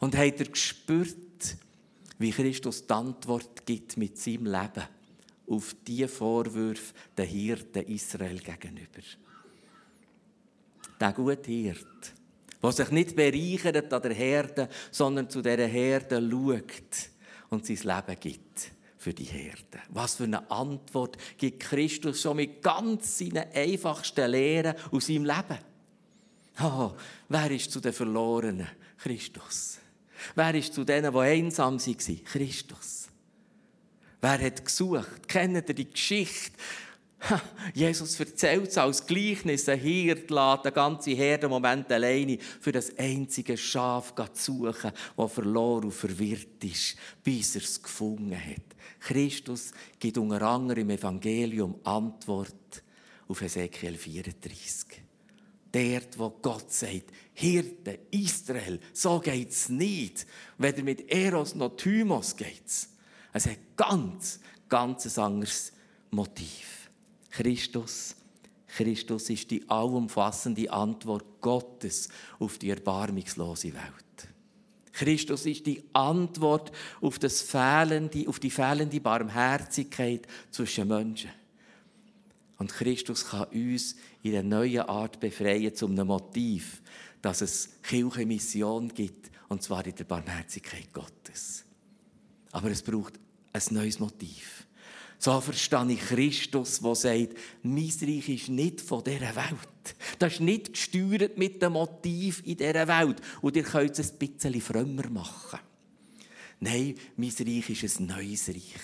Und 0.00 0.14
habt 0.14 0.40
ihr 0.40 0.50
gespürt, 0.50 1.56
wie 2.18 2.32
Christus 2.32 2.86
die 2.86 2.92
Antwort 2.92 3.64
gibt 3.64 3.96
mit 3.96 4.18
seinem 4.18 4.44
Leben 4.44 4.84
auf 5.46 5.74
diese 5.86 6.08
Vorwürfe 6.08 6.94
der 7.16 7.26
Hirten 7.26 7.86
Israel 7.86 8.38
gegenüber? 8.38 9.02
Der 11.00 11.12
gute 11.12 11.50
Hirt, 11.50 12.12
der 12.62 12.72
sich 12.72 12.90
nicht 12.90 13.16
bereichert 13.16 13.92
an 13.92 14.02
der 14.02 14.14
Herde, 14.14 14.68
sondern 14.90 15.28
zu 15.28 15.42
dieser 15.42 15.66
Herde 15.66 16.26
schaut 16.30 17.10
und 17.50 17.66
sein 17.66 17.76
Leben 17.76 18.20
gibt 18.20 18.70
für 18.96 19.12
die 19.12 19.24
Herde. 19.24 19.80
Was 19.90 20.14
für 20.14 20.24
eine 20.24 20.50
Antwort 20.50 21.18
gibt 21.36 21.60
Christus 21.60 22.22
schon 22.22 22.36
mit 22.36 22.62
ganz 22.62 23.18
seinen 23.18 23.44
einfachsten 23.52 24.30
Lehren 24.30 24.76
aus 24.90 25.06
seinem 25.06 25.26
Leben? 25.26 25.58
Oh, 26.62 26.92
wer 27.28 27.50
ist 27.50 27.70
zu 27.70 27.80
den 27.80 27.92
Verlorenen? 27.92 28.68
Christus. 28.96 29.78
Wer 30.34 30.54
ist 30.54 30.72
zu 30.72 30.84
denen, 30.84 31.12
die 31.12 31.18
einsam 31.18 31.78
waren? 31.78 32.24
Christus. 32.24 33.08
Wer 34.24 34.40
hat 34.40 34.64
gesucht? 34.64 35.28
Kennt 35.28 35.68
ihr 35.68 35.74
die 35.74 35.90
Geschichte 35.90 36.52
Jesus 37.74 38.18
erzählt 38.18 38.68
es 38.68 38.78
als 38.78 39.06
Gleichnis. 39.06 39.68
Ein 39.68 39.80
Hirt 39.80 40.30
lässt 40.30 40.64
den 40.64 40.72
ganzen 40.72 41.14
Herde 41.14 41.46
Moment 41.46 41.92
alleine 41.92 42.38
für 42.38 42.72
das 42.72 42.96
einzige 42.96 43.58
Schaf 43.58 44.14
zu 44.32 44.64
suchen, 44.64 44.92
das 45.14 45.32
verloren 45.32 45.84
und 45.84 45.92
verwirrt 45.92 46.64
ist, 46.64 46.96
bis 47.22 47.54
er 47.54 47.62
es 47.64 47.82
gefunden 47.82 48.34
hat. 48.34 48.64
Christus 49.00 49.72
gibt 49.98 50.16
unter 50.16 50.40
anderem 50.40 50.88
im 50.88 50.96
Evangelium 50.96 51.78
Antwort 51.84 52.82
auf 53.28 53.42
Ezekiel 53.42 53.98
34. 53.98 55.02
Dort, 55.70 56.18
wo 56.18 56.30
Gott 56.30 56.72
sagt, 56.72 57.12
Hirte, 57.34 57.98
Israel, 58.10 58.80
so 58.94 59.20
geht 59.20 59.50
es 59.50 59.68
nicht. 59.68 60.26
Weder 60.56 60.82
mit 60.82 61.10
Eros 61.10 61.54
noch 61.54 61.76
Thymos 61.76 62.34
geht 62.34 62.62
es. 63.34 63.46
Es 63.46 63.50
hat 63.50 63.58
ganz, 63.76 64.40
ganz 64.68 65.18
anderes 65.18 65.72
Motiv. 66.10 66.90
Christus. 67.30 68.16
Christus 68.68 69.30
ist 69.30 69.50
die 69.50 69.68
allumfassende 69.68 70.70
Antwort 70.70 71.40
Gottes 71.40 72.08
auf 72.38 72.58
die 72.58 72.70
erbarmungslose 72.70 73.72
Welt. 73.72 74.04
Christus 74.92 75.46
ist 75.46 75.66
die 75.66 75.82
Antwort 75.92 76.70
auf, 77.00 77.18
das 77.18 77.42
fehlende, 77.42 78.28
auf 78.28 78.38
die 78.38 78.50
fehlende 78.50 79.00
Barmherzigkeit 79.00 80.26
zwischen 80.50 80.88
Menschen. 80.88 81.30
Und 82.58 82.72
Christus 82.72 83.26
kann 83.26 83.48
uns 83.48 83.96
in 84.22 84.34
einer 84.34 84.44
neuen 84.44 84.82
Art 84.82 85.18
befreien, 85.18 85.74
zum 85.74 85.94
Motiv, 85.94 86.80
dass 87.20 87.40
es 87.40 87.70
Kirche 87.82 88.24
Mission 88.24 88.88
gibt, 88.88 89.30
und 89.48 89.62
zwar 89.62 89.84
in 89.84 89.96
der 89.96 90.04
Barmherzigkeit 90.04 90.92
Gottes. 90.92 91.64
Aber 92.54 92.70
es 92.70 92.82
braucht 92.82 93.14
ein 93.52 93.62
neues 93.70 93.98
Motiv. 93.98 94.64
So 95.18 95.40
verstehe 95.40 95.90
ich 95.90 96.00
Christus, 96.00 96.80
der 96.80 96.94
sagt, 96.94 97.34
mein 97.64 97.92
Reich 98.00 98.28
ist 98.28 98.48
nicht 98.48 98.80
von 98.80 99.02
dieser 99.02 99.34
Welt. 99.34 99.96
Das 100.20 100.34
ist 100.34 100.40
nicht 100.40 100.72
gesteuert 100.72 101.36
mit 101.36 101.60
dem 101.60 101.72
Motiv 101.72 102.42
in 102.46 102.56
dieser 102.56 102.86
Welt. 102.86 103.20
Und 103.42 103.56
ihr 103.56 103.64
könnt 103.64 103.98
es 103.98 104.12
ein 104.12 104.18
bisschen 104.18 104.60
frömmer 104.60 105.10
machen. 105.10 105.58
Nein, 106.60 106.94
mein 107.16 107.32
Reich 107.40 107.82
ist 107.82 107.98
ein 107.98 108.06
neues 108.06 108.48
Reich. 108.48 108.80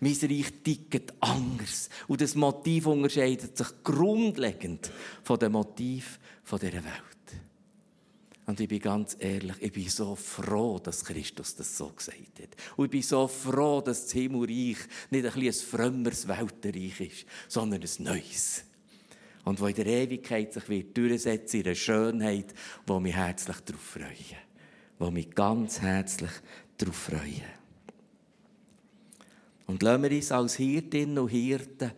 Mein 0.00 0.16
Reich 0.20 0.52
tickt 0.62 1.14
anders. 1.20 1.88
Und 2.08 2.20
das 2.20 2.34
Motiv 2.34 2.86
unterscheidet 2.86 3.56
sich 3.56 3.68
grundlegend 3.82 4.90
von 5.22 5.38
dem 5.38 5.52
Motiv 5.52 6.18
dieser 6.44 6.84
Welt. 6.84 7.15
Und 8.46 8.60
ich 8.60 8.68
bin 8.68 8.78
ganz 8.78 9.16
ehrlich, 9.18 9.56
ich 9.60 9.72
bin 9.72 9.88
so 9.88 10.14
froh, 10.14 10.78
dass 10.78 11.04
Christus 11.04 11.56
das 11.56 11.76
so 11.76 11.88
gesagt 11.88 12.40
hat. 12.40 12.48
Und 12.76 12.84
ich 12.84 12.90
bin 12.92 13.02
so 13.02 13.26
froh, 13.26 13.80
dass 13.80 14.04
das 14.04 14.12
Himmelreich 14.12 14.76
nicht 15.10 15.26
ein, 15.26 15.42
ein 15.42 15.52
frömmeres 15.52 16.28
Weltenreich 16.28 17.00
ist, 17.00 17.26
sondern 17.48 17.82
ein 17.82 18.04
neues. 18.04 18.62
Und 19.44 19.60
wo 19.60 19.66
in 19.66 19.74
der 19.74 19.86
Ewigkeit 19.86 20.52
sich 20.52 20.68
wird 20.68 20.96
durchsetzen 20.96 21.60
in 21.60 21.66
einer 21.66 21.74
Schönheit, 21.74 22.54
wo 22.86 23.00
mich 23.00 23.16
herzlich 23.16 23.56
darauf 23.60 23.82
freue. 23.82 24.38
Wo 24.98 25.10
mich 25.10 25.30
ganz 25.34 25.80
herzlich 25.80 26.32
darauf 26.78 26.96
freuen. 26.96 27.42
Und 29.66 29.82
lassen 29.82 30.02
wir 30.04 30.10
uns 30.12 30.30
als 30.30 30.54
Hirtinnen 30.54 31.18
und 31.18 31.28
Hirten, 31.28 31.90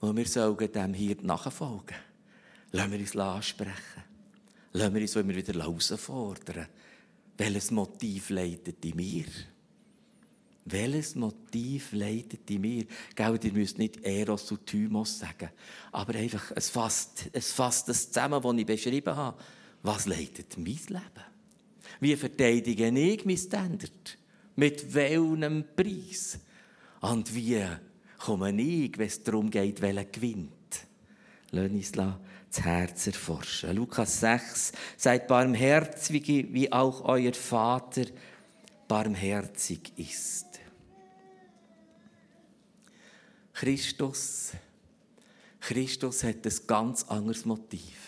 wo 0.00 0.14
wir 0.14 0.26
sollen 0.26 0.72
dem 0.72 0.94
Hirten 0.94 1.26
nachfolgen. 1.26 1.96
Lassen 2.72 2.92
wir 2.92 2.98
uns 2.98 3.16
ansprechen. 3.16 4.05
Lassen 4.76 4.94
wir 4.94 5.00
uns 5.00 5.16
immer 5.16 5.34
wieder 5.34 5.54
herausfordern. 5.54 6.66
Welches 7.38 7.70
Motiv 7.70 8.28
leitet 8.28 8.84
in 8.84 8.96
mir? 8.96 9.24
Welches 10.66 11.14
Motiv 11.14 11.92
leitet 11.92 12.50
in 12.50 12.60
mir? 12.60 12.84
Gell, 13.14 13.40
ihr 13.42 13.52
müsst 13.54 13.78
nicht 13.78 14.04
Eros 14.04 14.50
und 14.50 14.66
Thymos 14.66 15.18
sagen, 15.18 15.48
aber 15.92 16.16
einfach, 16.16 16.52
es 16.54 16.68
fasst, 16.68 17.30
es 17.32 17.52
fasst 17.52 17.88
das 17.88 18.12
zusammen, 18.12 18.44
was 18.44 18.56
ich 18.56 18.66
beschrieben 18.66 19.16
habe. 19.16 19.38
Was 19.82 20.04
leitet 20.04 20.58
mein 20.58 20.66
Leben? 20.66 21.24
Wie 22.00 22.14
verteidige 22.14 22.88
ich 22.88 23.24
mein 23.24 23.38
Standard? 23.38 24.18
Mit 24.56 24.92
welchem 24.92 25.64
Preis? 25.74 26.38
Und 27.00 27.34
wie 27.34 27.64
komme 28.18 28.60
ich, 28.60 28.98
wenn 28.98 29.06
es 29.06 29.22
darum 29.22 29.50
geht, 29.50 29.80
wer 29.80 30.04
gewinnt? 30.04 30.52
Lass 31.52 31.70
uns 31.70 31.92
das 32.50 32.64
Herz 32.64 33.06
erforschen. 33.06 33.74
Lukas 33.74 34.20
6, 34.20 34.72
seid 34.96 35.28
barmherzig, 35.28 36.26
wie 36.26 36.72
auch 36.72 37.04
euer 37.04 37.34
Vater 37.34 38.04
barmherzig 38.88 39.92
ist. 39.96 40.46
Christus, 43.52 44.52
Christus 45.60 46.22
hat 46.24 46.46
ein 46.46 46.52
ganz 46.66 47.04
anderes 47.04 47.44
Motiv. 47.44 48.06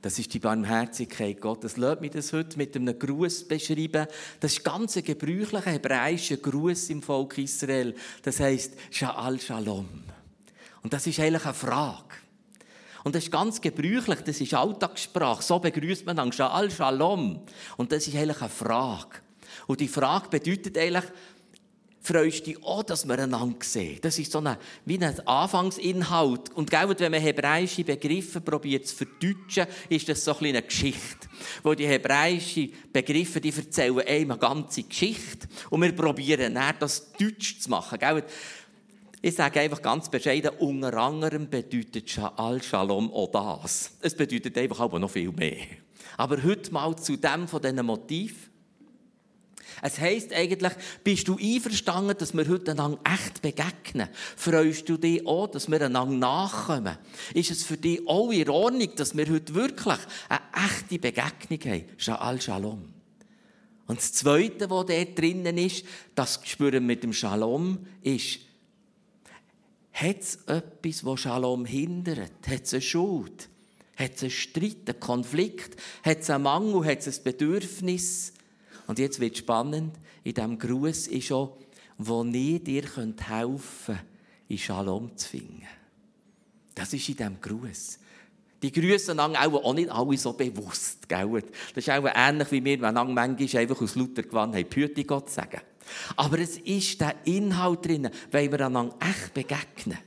Das 0.00 0.20
ist 0.20 0.32
die 0.32 0.38
Barmherzigkeit 0.38 1.40
Gottes. 1.40 1.76
Lasst 1.76 2.00
mich 2.00 2.12
das 2.12 2.32
heute 2.32 2.56
mit 2.56 2.76
einem 2.76 2.96
Gruß 2.96 3.48
beschreiben. 3.48 4.06
Das 4.38 4.52
ist 4.52 4.62
ganz 4.62 4.96
ein 4.96 5.02
gebräuchlicher 5.02 5.72
hebräischer 5.72 6.36
Gruß 6.36 6.90
im 6.90 7.02
Volk 7.02 7.38
Israel. 7.38 7.92
Das 8.22 8.38
heißt 8.38 8.74
Sha'al 8.92 9.40
Shalom. 9.40 9.88
Und 10.84 10.92
das 10.92 11.08
ist 11.08 11.18
eigentlich 11.18 11.44
eine 11.44 11.54
Frage. 11.54 12.14
Und 13.06 13.14
das 13.14 13.22
ist 13.22 13.30
ganz 13.30 13.60
gebräuchlich, 13.60 14.18
das 14.22 14.40
ist 14.40 14.52
Alltagssprache. 14.52 15.40
So 15.40 15.60
begrüßt 15.60 16.04
man 16.06 16.16
dann 16.16 16.32
Sha'al 16.32 16.72
Shalom. 16.72 17.38
Und 17.76 17.92
das 17.92 18.08
ist 18.08 18.16
eigentlich 18.16 18.40
eine 18.40 18.50
Frage. 18.50 19.18
Und 19.68 19.78
die 19.78 19.86
Frage 19.86 20.28
bedeutet 20.28 20.76
eigentlich, 20.76 21.04
freust 22.00 22.48
dich 22.48 22.60
auch, 22.64 22.82
dass 22.82 23.06
wir 23.06 23.16
einander 23.16 23.54
sehen. 23.60 24.00
Das 24.02 24.18
ist 24.18 24.32
so 24.32 24.38
eine, 24.38 24.58
wie 24.86 24.98
ein 24.98 25.20
Anfangsinhalt. 25.24 26.50
Und 26.56 26.68
gell, 26.68 26.92
wenn 26.98 27.12
man 27.12 27.20
hebräische 27.20 27.84
Begriffe 27.84 28.40
probiert 28.40 28.88
zu 28.88 28.96
verdeutschen, 28.96 29.68
ist 29.88 30.08
das 30.08 30.24
so 30.24 30.36
eine 30.38 30.62
Geschichte. 30.62 31.28
Wo 31.62 31.74
die 31.74 31.86
hebräischen 31.86 32.72
Begriffe, 32.92 33.40
die 33.40 33.54
erzählen 33.56 34.00
eine 34.00 34.36
ganze 34.36 34.82
Geschichte. 34.82 35.46
Und 35.70 35.80
wir 35.80 35.92
probieren 35.92 36.54
dann, 36.54 36.74
das 36.80 37.12
deutsch 37.12 37.60
zu 37.60 37.70
machen. 37.70 38.00
Gell? 38.00 38.24
Ich 39.22 39.34
sage 39.34 39.60
einfach 39.60 39.82
ganz 39.82 40.10
bescheiden, 40.10 40.52
unter 40.58 40.96
anderem 40.96 41.48
bedeutet 41.48 42.08
Sha'al 42.08 42.62
Shalom 42.62 43.12
auch 43.12 43.30
das. 43.30 43.92
Es 44.00 44.14
bedeutet 44.14 44.56
einfach 44.58 44.80
aber 44.80 44.98
noch 44.98 45.10
viel 45.10 45.32
mehr. 45.32 45.66
Aber 46.16 46.42
heute 46.42 46.72
mal 46.72 46.96
zu 46.96 47.16
dem 47.16 47.48
von 47.48 47.62
diesen 47.62 47.84
Motiven. 47.84 48.36
Es 49.82 49.98
heisst 49.98 50.32
eigentlich, 50.32 50.72
bist 51.04 51.28
du 51.28 51.36
einverstanden, 51.36 52.16
dass 52.16 52.34
wir 52.34 52.48
heute 52.48 52.70
einander 52.70 52.98
echt 53.04 53.42
begegnen? 53.42 54.08
Freust 54.36 54.88
du 54.88 54.96
dich 54.96 55.26
auch, 55.26 55.48
dass 55.48 55.70
wir 55.70 55.80
einander 55.82 56.16
nachkommen? 56.16 56.96
Ist 57.34 57.50
es 57.50 57.62
für 57.62 57.76
dich 57.76 58.06
auch 58.06 58.30
in 58.30 58.48
Ordnung, 58.48 58.94
dass 58.96 59.16
wir 59.16 59.28
heute 59.28 59.54
wirklich 59.54 59.98
eine 60.28 60.40
echte 60.66 60.98
Begegnung 60.98 61.72
haben? 61.72 61.84
Sha'al 61.98 62.40
Shalom. 62.40 62.84
Und 63.86 63.98
das 63.98 64.12
Zweite, 64.12 64.68
was 64.70 64.86
da 64.86 65.04
drinnen 65.04 65.58
ist, 65.58 65.84
das 66.14 66.40
spüren 66.44 66.86
mit 66.86 67.02
dem 67.02 67.12
Shalom, 67.12 67.86
ist, 68.02 68.40
hat 69.96 70.20
es 70.20 70.36
etwas, 70.46 71.02
das 71.02 71.20
Shalom 71.20 71.64
hindert? 71.64 72.32
Hat 72.46 72.64
es 72.64 72.74
eine 72.74 72.82
Schuld? 72.82 73.48
Hat 73.96 74.14
es 74.14 74.22
einen 74.22 74.30
Streit, 74.30 74.88
einen 74.88 75.00
Konflikt? 75.00 75.80
Hat 76.04 76.20
es 76.20 76.28
einen 76.28 76.44
Mangel? 76.44 76.84
Hat 76.84 76.98
es 76.98 77.18
ein 77.18 77.24
Bedürfnis? 77.24 78.34
Und 78.86 78.98
jetzt 78.98 79.20
wird 79.20 79.32
es 79.32 79.38
spannend, 79.38 79.96
in 80.22 80.34
diesem 80.34 80.58
Gruß 80.58 81.08
ist 81.08 81.32
auch, 81.32 81.56
wo 81.98 82.22
ich 82.24 82.62
dir 82.62 82.82
helfen 82.82 83.16
könnt, 83.86 84.04
in 84.48 84.58
Shalom 84.58 85.16
zu 85.16 85.28
finden. 85.28 85.66
Das 86.74 86.92
ist 86.92 87.08
in 87.08 87.16
diesem 87.16 87.40
Gruß. 87.40 87.98
Die 88.62 88.72
grüßen 88.72 89.18
auch 89.18 89.74
nicht 89.74 89.90
alle 89.90 90.16
so 90.18 90.34
bewusst. 90.34 91.08
Gell? 91.08 91.42
Das 91.74 91.86
ist 91.86 91.90
auch 91.90 92.06
ähnlich 92.14 92.52
wie 92.52 92.64
wir, 92.64 92.80
wenn 92.82 92.94
manchmal 92.94 93.30
einfach 93.30 93.80
aus 93.80 93.94
lauter 93.94 94.22
Gewand 94.22 94.54
haben, 94.54 94.68
Püti 94.68 95.04
Gott 95.04 95.30
sagen. 95.30 95.60
Aber 96.16 96.38
es 96.38 96.58
ist 96.58 97.00
der 97.00 97.14
Inhalt 97.24 97.84
drin, 97.84 98.10
weil 98.30 98.50
wir 98.50 98.66
einander 98.66 98.96
echt 99.00 99.34
begegnen. 99.34 99.98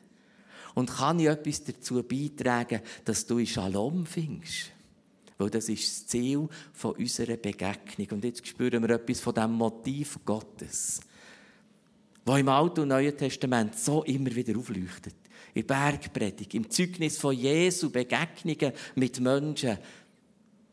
Und 0.75 0.91
kann 0.91 1.19
ich 1.19 1.27
etwas 1.27 1.63
dazu 1.63 2.03
beitragen, 2.03 2.81
dass 3.03 3.25
du 3.25 3.37
in 3.37 3.47
Shalom 3.47 4.05
findest? 4.05 4.71
Weil 5.37 5.49
das 5.49 5.69
ist 5.69 5.87
das 5.87 6.07
Ziel 6.07 6.47
von 6.73 6.95
unserer 6.95 7.37
Begegnung. 7.37 8.07
Und 8.11 8.23
jetzt 8.23 8.45
spüren 8.45 8.83
wir 8.83 8.95
etwas 8.95 9.21
von 9.21 9.33
dem 9.33 9.53
Motiv 9.53 10.19
Gottes, 10.25 10.99
wo 12.25 12.35
im 12.35 12.49
Alten 12.49 12.81
und 12.81 12.89
Neuen 12.89 13.17
Testament 13.17 13.77
so 13.77 14.03
immer 14.03 14.35
wieder 14.35 14.57
aufleuchtet. 14.57 15.15
In 15.53 15.65
Bergpredigt, 15.65 16.53
im 16.53 16.69
Zeugnis 16.69 17.17
von 17.17 17.35
Jesu, 17.35 17.89
Begegnungen 17.89 18.73
mit 18.95 19.19
Menschen. 19.19 19.77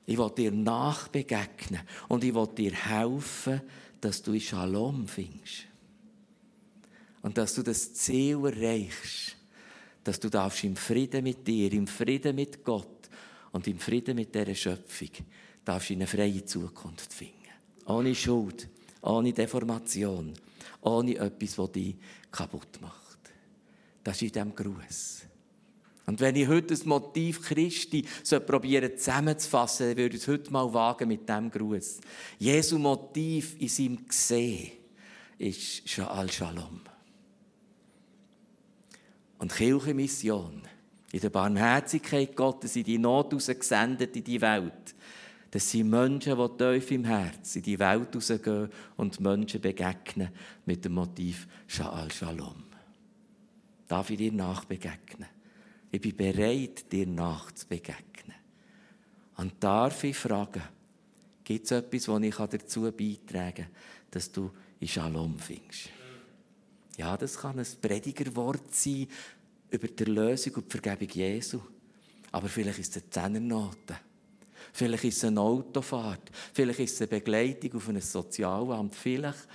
Ich 0.04 0.18
will 0.18 0.30
dir 0.36 0.52
nachbegegnen 0.52 1.80
und 2.08 2.22
ich 2.22 2.34
will 2.34 2.48
dir 2.48 2.72
helfen, 2.72 3.62
dass 4.00 4.22
du 4.22 4.32
in 4.32 4.40
Shalom 4.40 5.08
findest. 5.08 5.64
Und 7.22 7.36
dass 7.38 7.54
du 7.54 7.62
das 7.62 7.92
Ziel 7.94 8.36
erreichst, 8.44 9.36
dass 10.04 10.20
du 10.20 10.28
darfst 10.28 10.64
im 10.64 10.76
Frieden 10.76 11.24
mit 11.24 11.46
dir, 11.46 11.72
im 11.72 11.86
Frieden 11.86 12.36
mit 12.36 12.64
Gott 12.64 13.10
und 13.52 13.66
im 13.66 13.78
Frieden 13.78 14.16
mit 14.16 14.34
dieser 14.34 14.54
Schöpfung 14.54 15.10
darfst 15.64 15.90
eine 15.90 16.06
freie 16.06 16.44
Zukunft 16.44 17.12
finden. 17.12 17.34
Ohne 17.86 18.14
Schuld, 18.14 18.68
ohne 19.02 19.32
Deformation, 19.32 20.32
ohne 20.82 21.16
etwas, 21.16 21.56
das 21.56 21.72
dich 21.72 21.96
kaputt 22.30 22.80
macht. 22.80 23.18
Das 24.04 24.22
ist 24.22 24.22
in 24.22 24.32
diesem 24.32 24.54
Gruß. 24.54 25.22
Und 26.06 26.20
wenn 26.20 26.36
ich 26.36 26.46
heute 26.46 26.68
das 26.68 26.84
Motiv 26.84 27.42
Christi 27.42 28.04
probieren 28.46 28.96
zusammenzufassen, 28.96 29.88
dann 29.88 29.96
würde 29.96 30.16
ich 30.16 30.22
es 30.22 30.28
heute 30.28 30.52
mal 30.52 30.72
wagen 30.72 31.08
mit 31.08 31.28
diesem 31.28 31.50
Gruß. 31.50 32.00
Jesu 32.38 32.78
Motiv 32.78 33.56
in 33.58 33.68
seinem 33.68 34.06
Gesehen 34.06 34.70
ist 35.38 35.86
Sha'al 35.86 36.30
Shalom. 36.30 36.80
Und 39.38 39.52
Kirchenmission 39.52 40.62
in 41.10 41.20
der 41.20 41.30
Barmherzigkeit 41.30 42.36
Gottes 42.36 42.76
in 42.76 42.84
die 42.84 42.98
Not 42.98 43.30
gesendet 43.30 44.16
in 44.16 44.24
die 44.24 44.40
Welt. 44.40 44.94
Das 45.50 45.70
sind 45.70 45.90
Menschen, 45.90 46.36
die 46.36 46.58
tief 46.58 46.90
im 46.92 47.04
Herz 47.04 47.56
in 47.56 47.62
die 47.62 47.78
Welt 47.78 48.14
rausgehen 48.14 48.70
und 48.96 49.20
Menschen 49.20 49.60
begegnen 49.60 50.30
mit 50.64 50.84
dem 50.84 50.92
Motiv 50.92 51.48
Sha'al 51.68 52.12
Shalom. 52.12 52.62
Darf 53.88 54.10
ich 54.10 54.18
dir 54.18 54.32
nachbegegnen? 54.32 55.35
Ich 55.90 56.00
bin 56.00 56.16
bereit, 56.16 56.90
dir 56.90 57.06
nachzubegegnen. 57.06 58.36
Und 59.36 59.54
darf 59.60 60.04
ich 60.04 60.16
fragen, 60.16 60.62
gibt 61.44 61.66
es 61.66 61.70
etwas, 61.70 62.08
was 62.08 62.22
ich 62.22 62.36
dazu 62.36 62.82
beitragen 62.82 63.54
kann, 63.54 63.66
dass 64.10 64.32
du 64.32 64.50
in 64.80 64.88
Shalom 64.88 65.38
findest? 65.38 65.90
Ja, 66.96 67.16
das 67.16 67.38
kann 67.38 67.58
ein 67.58 67.66
Predigerwort 67.80 68.74
sein, 68.74 69.06
über 69.70 69.88
die 69.88 70.04
Erlösung 70.04 70.54
und 70.54 70.72
die 70.72 70.78
Vergebung 70.78 71.08
Jesu. 71.14 71.60
Aber 72.32 72.48
vielleicht 72.48 72.78
ist 72.78 72.96
es 72.96 73.02
eine 73.02 73.10
Zehnernote. 73.10 73.98
Vielleicht 74.72 75.04
ist 75.04 75.18
es 75.18 75.24
eine 75.24 75.40
Autofahrt. 75.40 76.30
Vielleicht 76.52 76.80
ist 76.80 76.94
es 76.94 77.00
eine 77.02 77.08
Begleitung 77.08 77.74
auf 77.74 77.88
ein 77.88 78.00
Sozialamt. 78.00 78.94
Vielleicht, 78.94 79.46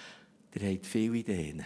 ihr 0.56 0.70
habt 0.70 0.86
viele 0.86 1.18
Ideen. 1.18 1.66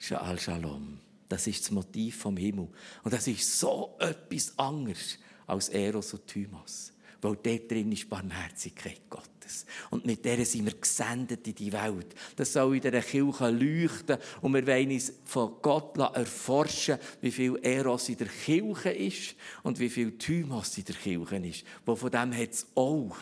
Shal 0.00 0.38
Shalom. 0.38 0.98
Das 1.28 1.46
ist 1.46 1.62
das 1.62 1.70
Motiv 1.70 2.16
vom 2.16 2.36
Himmel. 2.36 2.68
Und 3.02 3.12
das 3.12 3.26
ist 3.26 3.58
so 3.58 3.96
etwas 3.98 4.56
anderes 4.58 5.18
als 5.46 5.68
Eros 5.68 6.14
und 6.14 6.26
Thymos. 6.26 6.92
Weil 7.22 7.36
dort 7.42 7.70
drin 7.70 7.90
ist 7.92 8.08
Barmherzigkeit 8.08 9.00
Gottes. 9.08 9.66
Und 9.90 10.04
mit 10.04 10.24
der 10.24 10.44
sind 10.44 10.66
wir 10.66 10.74
gesendet 10.74 11.46
in 11.48 11.54
die 11.54 11.72
Welt. 11.72 12.14
Das 12.36 12.52
soll 12.52 12.76
in 12.76 12.82
dieser 12.82 13.00
Kirche 13.00 13.50
leuchten. 13.50 14.18
Und 14.42 14.54
wir 14.54 14.66
wollen 14.66 14.90
uns 14.90 15.12
von 15.24 15.54
Gott 15.62 15.96
erforschen, 15.98 16.98
wie 17.20 17.30
viel 17.30 17.58
Eros 17.62 18.08
in 18.08 18.18
der 18.18 18.28
Kirche 18.28 18.90
ist 18.90 19.34
und 19.62 19.78
wie 19.78 19.88
viel 19.88 20.16
Thymos 20.18 20.76
in 20.78 20.84
der 20.84 20.94
Kirche 20.94 21.36
ist. 21.36 21.64
Wo 21.84 21.96
von 21.96 22.10
dem 22.10 22.36
hat 22.36 22.50
es 22.50 22.66
auch. 22.74 23.16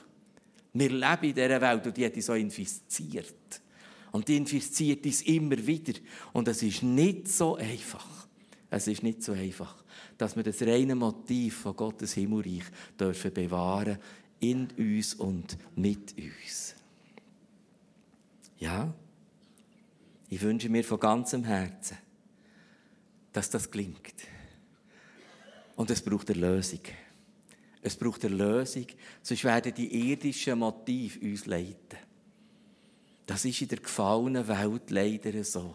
Wir 0.72 0.90
leben 0.90 1.24
in 1.24 1.34
dieser 1.34 1.60
Welt 1.60 1.86
und 1.86 1.96
die 1.96 2.04
hat 2.04 2.16
uns 2.16 2.26
so 2.26 2.34
infiziert. 2.34 3.60
Und 4.14 4.29
die 4.29 4.37
infiziert 4.37 5.05
uns 5.05 5.20
immer 5.22 5.59
wieder. 5.66 5.92
Und 6.33 6.48
es 6.48 6.62
ist 6.62 6.83
nicht 6.83 7.29
so 7.29 7.57
einfach. 7.57 8.07
Es 8.70 8.87
ist 8.87 9.03
nicht 9.03 9.22
so 9.22 9.33
einfach 9.33 9.85
dass 10.18 10.37
wir 10.37 10.42
das 10.42 10.62
reine 10.62 10.94
Motiv 10.94 11.62
von 11.62 11.77
Gottes 11.77 12.14
Himmelreich 12.14 12.64
dürfen 12.98 13.33
bewahren 13.33 13.98
in 14.40 14.68
uns 14.77 15.14
und 15.14 15.57
mit 15.77 16.16
uns. 16.16 16.74
Ja, 18.59 18.92
ich 20.29 20.40
wünsche 20.40 20.68
mir 20.68 20.85
von 20.85 21.00
ganzem 21.00 21.44
Herzen, 21.44 21.98
dass 23.33 23.50
das 23.50 23.70
gelingt. 23.70 24.14
Und 25.77 25.90
es 25.90 26.03
braucht 26.03 26.31
eine 26.31 26.40
Lösung. 26.40 26.81
Es 27.83 27.96
braucht 27.96 28.24
eine 28.24 28.37
Lösung, 28.37 28.87
sonst 29.22 29.44
werden 29.44 29.74
die 29.74 30.11
irdischen 30.11 30.59
Motive 30.59 31.20
uns 31.20 31.44
leiten. 31.44 31.98
Das 33.26 33.44
ist 33.44 33.62
in 33.62 33.68
der 33.68 33.78
gefallenen 33.78 34.46
Welt 34.46 34.90
leider 34.90 35.44
so. 35.44 35.74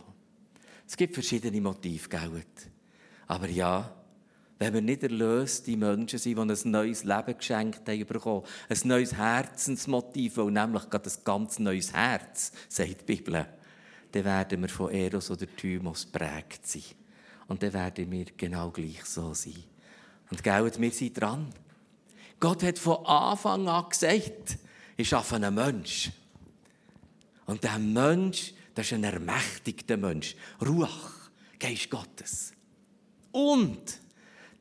Es 0.88 0.98
gibt 0.98 1.14
verschiedene 1.14 1.62
Motive, 1.62 2.10
gell? 2.10 2.44
Aber 3.28 3.48
ja, 3.48 3.94
wenn 4.60 4.74
wir 4.74 4.82
nicht 4.82 5.04
erlöste 5.04 5.78
Menschen 5.78 6.20
sind, 6.20 6.38
die 6.38 6.42
ein 6.42 6.72
neues 6.72 7.04
Leben 7.04 7.38
geschenkt 7.38 7.88
haben 7.88 8.06
bekommen, 8.06 8.46
ein 8.68 8.80
neues 8.84 9.14
Herzensmotiv, 9.16 10.38
weil 10.38 10.52
nämlich 10.52 10.90
gerade 10.90 11.10
ein 11.10 11.24
ganz 11.24 11.60
neues 11.60 11.94
Herz, 11.94 12.52
sagt 12.68 13.08
die 13.08 13.16
Bibel, 13.16 13.46
dann 14.12 14.26
werden 14.26 14.62
wir 14.62 14.70
von 14.70 14.92
Eros 14.92 15.32
oder 15.32 15.46
Thymos 15.56 16.06
prägt 16.06 16.68
sein. 16.68 16.84
Und 17.48 17.64
dann 17.64 17.74
werden 17.74 18.12
wir 18.12 18.26
genau 18.36 18.70
gleich 18.70 19.06
so 19.06 19.34
sein. 19.34 19.64
Und 20.30 20.44
gell, 20.44 20.72
wir 20.78 20.92
sind 20.92 21.20
dran. 21.20 21.54
Gott 22.40 22.64
hat 22.64 22.80
von 22.80 23.06
Anfang 23.06 23.68
an 23.68 23.90
gesagt, 23.90 24.58
ich 24.98 25.08
schaffe 25.08 25.36
einen 25.36 25.56
Mensch. 25.56 26.12
Und 27.50 27.64
der 27.64 27.80
Mensch, 27.80 28.54
das 28.76 28.86
ist 28.86 28.94
ein 28.94 29.04
ermächtigter 29.04 29.98
Mensch. 29.98 30.36
Ruach, 30.62 31.32
Geist 31.58 31.90
Gottes. 31.90 32.54
Und 33.32 34.00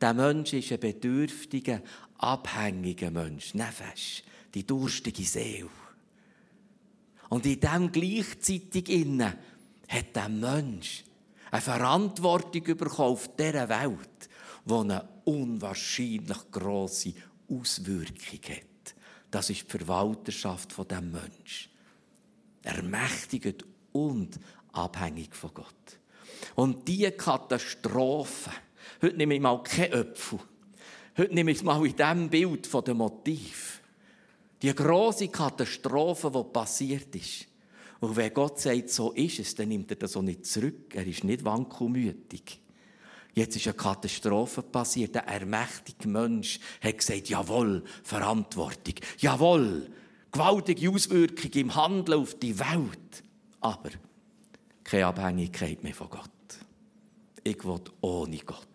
der 0.00 0.14
Mensch 0.14 0.54
ist 0.54 0.72
ein 0.72 0.80
bedürftiger, 0.80 1.82
abhängiger 2.16 3.10
Mensch. 3.10 3.52
Nefesh, 3.52 4.24
die 4.54 4.66
durstige 4.66 5.24
Seele. 5.24 5.68
Und 7.28 7.44
in 7.44 7.60
dem 7.60 7.92
gleichzeitig 7.92 8.88
innen 8.88 9.34
hat 9.86 10.16
der 10.16 10.30
Mensch 10.30 11.04
eine 11.50 11.60
Verantwortung 11.60 12.64
bekommen 12.64 13.12
auf 13.12 13.36
dieser 13.36 13.68
Welt, 13.68 14.30
die 14.64 14.72
eine 14.72 15.06
unwahrscheinlich 15.26 16.50
grosse 16.50 17.12
Auswirkung 17.50 18.40
hat. 18.48 18.94
Das 19.30 19.50
ist 19.50 19.64
die 19.64 19.76
Verwalterschaft 19.76 20.72
von 20.72 20.88
dem 20.88 21.12
Mensch. 21.12 21.67
Ermächtigt 22.62 23.64
und 23.92 24.38
abhängig 24.72 25.34
von 25.34 25.54
Gott. 25.54 25.98
Und 26.54 26.86
diese 26.86 27.12
Katastrophe, 27.12 28.50
heute 29.02 29.16
nehme 29.16 29.34
ich 29.34 29.40
mal 29.40 29.62
kein 29.62 29.92
Öpfel, 29.92 30.40
heute 31.16 31.34
nehme 31.34 31.50
ich 31.50 31.58
es 31.58 31.62
mal 31.62 31.84
in 31.84 31.96
diesem 31.96 32.28
Bild 32.28 32.66
von 32.66 32.84
dem 32.84 32.98
Motiv. 32.98 33.80
Die 34.60 34.74
große 34.74 35.28
Katastrophe, 35.28 36.30
die 36.30 36.52
passiert 36.52 37.14
ist. 37.14 37.46
Und 38.00 38.16
wenn 38.16 38.32
Gott 38.32 38.60
sagt, 38.60 38.90
so 38.90 39.12
ist 39.12 39.38
es, 39.38 39.54
dann 39.54 39.68
nimmt 39.68 39.90
er 39.90 39.96
das 39.96 40.16
auch 40.16 40.22
nicht 40.22 40.46
zurück. 40.46 40.94
Er 40.94 41.06
ist 41.06 41.24
nicht 41.24 41.44
wankelmütig. 41.44 42.60
Jetzt 43.34 43.56
ist 43.56 43.66
eine 43.66 43.76
Katastrophe 43.76 44.62
passiert. 44.62 45.14
Der 45.14 45.26
ermächtige 45.26 46.08
Mensch 46.08 46.58
hat 46.80 46.98
gesagt, 46.98 47.28
jawohl, 47.28 47.84
Verantwortung. 48.02 48.94
Jawohl, 49.18 49.88
gewaltige 50.38 50.88
Auswirkung 50.88 51.50
im 51.50 51.74
Handeln 51.74 52.20
auf 52.20 52.38
die 52.38 52.56
Welt. 52.56 53.24
Aber 53.60 53.90
keine 54.84 55.06
Abhängigkeit 55.06 55.82
mehr 55.82 55.94
von 55.94 56.08
Gott. 56.08 56.30
Ich 57.42 57.64
will 57.64 57.80
ohne 58.00 58.38
Gott. 58.38 58.66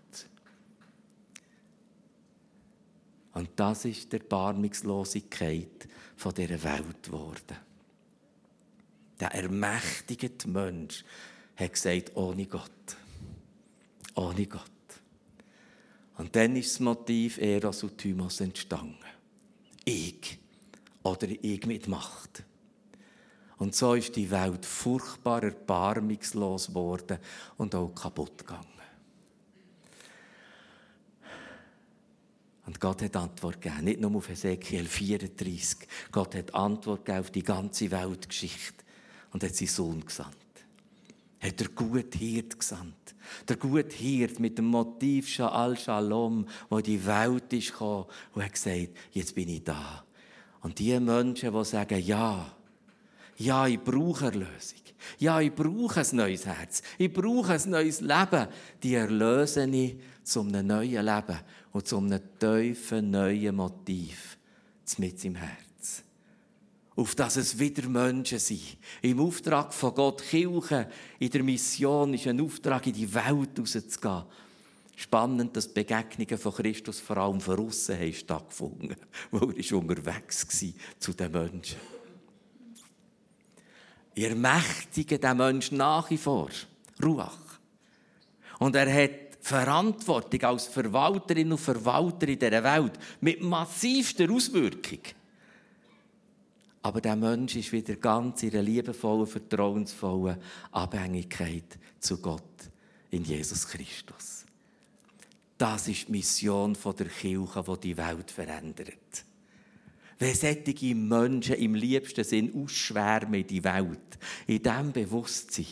Und 3.34 3.49
das 3.56 3.86
ist 3.86 4.12
die 4.12 4.17
Erbarmungslosigkeit 4.17 5.88
von 6.17 6.34
dieser 6.34 6.62
Welt 6.63 7.04
geworden. 7.04 7.58
Der 9.21 9.34
ermächtigte 9.34 10.49
Mensch 10.49 11.06
hat 11.56 11.73
gesagt, 11.73 12.12
ohne 12.15 12.45
Gott. 12.45 12.97
Ohne 14.15 14.47
Gott. 14.47 14.69
Und 16.17 16.36
dann 16.36 16.58
ist 16.58 16.73
das 16.73 16.80
Motiv 16.82 17.38
Eros 17.38 17.84
und 17.84 17.97
Thymos 17.97 18.41
entstanden. 18.41 18.97
Ich 19.86 20.42
oder 21.04 21.28
ich 21.30 21.66
mit 21.66 21.88
Macht. 21.88 22.44
Und 23.58 23.76
so 23.76 23.94
ist 23.94 24.16
die 24.16 24.32
Welt 24.32 24.66
furchtbar 24.66 25.44
erbarmungslos 25.44 26.68
geworden 26.68 27.20
und 27.58 27.76
auch 27.76 27.94
kaputt 27.94 28.39
gegangen. 28.39 28.68
Und 32.66 32.80
Gott 32.80 33.02
hat 33.02 33.16
Antwort 33.16 33.62
gegeben, 33.62 33.84
nicht 33.84 34.00
nur 34.00 34.16
auf 34.16 34.30
Ezekiel 34.30 34.86
34. 34.86 35.88
Gott 36.12 36.34
hat 36.36 36.56
Antwort 36.56 37.06
gegeben 37.06 37.20
auf 37.20 37.32
die 37.32 37.44
ganze 37.44 37.92
Weltgeschichte 37.92 38.84
und 39.32 39.44
hat 39.44 39.56
seinen 39.56 39.68
Sohn 39.68 40.06
gesandt. 40.06 40.38
Hat 41.42 41.60
der 41.60 41.68
gute 41.70 42.18
Hirt 42.18 42.58
gesandt. 42.58 43.16
Der 43.50 43.58
gute 43.58 43.96
Hirt 43.96 44.39
mit 44.39 44.58
dem 44.58 44.66
Motiv 44.66 45.28
Sha'al 45.28 45.78
Shalom, 45.78 46.48
wo 46.70 46.80
die 46.80 47.06
Welt 47.06 47.52
ist 47.52 47.72
gekommen 47.72 48.06
und 48.34 48.44
hat 48.44 48.54
gesagt, 48.54 48.89
jetzt 49.12 49.36
bin 49.36 49.50
ich 49.50 49.63
da. 49.63 50.06
Und 50.63 50.80
die 50.80 50.99
Menschen, 50.99 51.54
die 51.54 51.65
sagen, 51.65 52.02
ja, 52.02 52.52
ja, 53.38 53.67
ich 53.67 53.80
brauche 53.80 54.26
Erlösung. 54.26 54.80
Ja, 55.19 55.41
ich 55.41 55.54
brauche 55.54 55.99
ein 55.99 56.08
neues 56.15 56.45
Herz. 56.45 56.82
Ich 56.97 57.12
brauche 57.12 57.54
ein 57.54 57.69
neues 57.69 57.99
Leben. 57.99 58.47
Die 58.82 58.95
erlöse 58.95 59.65
ich 59.65 59.97
zu 60.23 60.41
einem 60.41 60.67
neuen 60.67 61.06
Leben 61.06 61.39
und 61.73 61.88
zu 61.88 61.97
einem 61.97 62.21
tiefen, 62.39 63.12
neuen 63.12 63.56
Motiv 63.56 64.38
mit 64.97 65.26
im 65.26 65.36
Herz. 65.36 66.04
Auf 66.95 67.15
dass 67.15 67.38
es 67.38 67.58
wieder 67.58 67.89
Menschen 67.89 68.39
sind. 68.39 68.78
Im 69.02 69.19
Auftrag 69.19 69.73
von 69.73 69.95
Gott, 69.95 70.21
Kirche 70.21 70.88
in 71.19 71.30
der 71.30 71.43
Mission 71.43 72.13
ist 72.13 72.28
ein 72.28 72.39
Auftrag, 72.39 72.86
in 72.88 72.93
die 72.93 73.13
Welt 73.13 73.60
rauszugehen. 73.60 74.23
Spannend, 74.95 75.56
dass 75.58 75.67
die 75.67 75.73
Begegnungen 75.73 76.38
von 76.38 76.53
Christus 76.53 76.99
vor 76.99 77.17
allem 77.17 77.41
von 77.41 77.67
außen 77.67 77.97
haben 77.97 78.95
weil 79.32 79.60
er 79.60 79.77
unterwegs 79.77 80.62
war 80.62 80.69
zu 80.99 81.13
den 81.13 81.32
Menschen. 81.32 81.79
Ihr 84.15 84.36
mächtigen 84.36 85.19
den 85.19 85.38
Menschen 85.38 85.77
nach 85.77 86.10
wie 86.10 86.17
vor. 86.17 86.49
Ruach. 87.03 87.60
Und 88.60 88.75
er 88.75 88.93
hat 88.93 89.23
Verantwortung 89.41 90.41
als 90.43 90.67
Verwalterin 90.67 91.51
und 91.51 91.58
Verwalter 91.58 92.27
in 92.27 92.39
dieser 92.39 92.63
Welt 92.63 92.93
mit 93.19 93.41
massivster 93.41 94.32
Auswirkung. 94.32 95.01
Aber 96.84 97.01
der 97.01 97.15
Mensch 97.15 97.56
ist 97.56 97.71
wieder 97.71 97.95
ganz 97.95 98.43
in 98.43 98.51
einer 98.51 98.62
liebevollen, 98.62 99.27
vertrauensvollen 99.27 100.38
Abhängigkeit 100.71 101.77
zu 101.99 102.19
Gott 102.19 102.41
in 103.10 103.23
Jesus 103.23 103.67
Christus. 103.67 104.42
Das 105.58 105.88
ist 105.88 106.08
die 106.08 106.12
Mission 106.12 106.76
der 106.84 107.08
Kirche, 107.08 107.63
die 107.63 107.80
die 107.80 107.98
Welt 107.98 108.32
verändert. 108.32 109.26
Wenn 110.20 110.36
solche 110.36 110.96
Menschen 110.96 111.56
im 111.56 111.76
liebsten 111.76 112.24
Sinn 112.24 112.54
ausschwärmen 112.56 113.42
in 113.42 113.48
die 113.48 113.63
Welt, 113.63 114.18
in 114.48 114.62
diesem 114.62 114.92
Bewusstsein, 114.92 115.66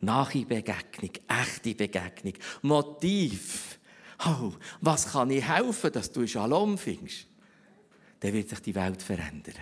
nahe 0.00 0.44
Begegnung, 0.44 1.10
echte 1.28 1.74
Begegnung, 1.74 2.34
Motiv, 2.62 3.78
oh, 4.26 4.52
was 4.80 5.12
kann 5.12 5.30
ich 5.30 5.46
helfen, 5.46 5.92
dass 5.92 6.12
du 6.12 6.26
Shalom 6.26 6.76
findest, 6.76 7.26
dann 8.20 8.32
wird 8.32 8.48
sich 8.48 8.60
die 8.60 8.74
Welt 8.74 9.02
verändern. 9.02 9.54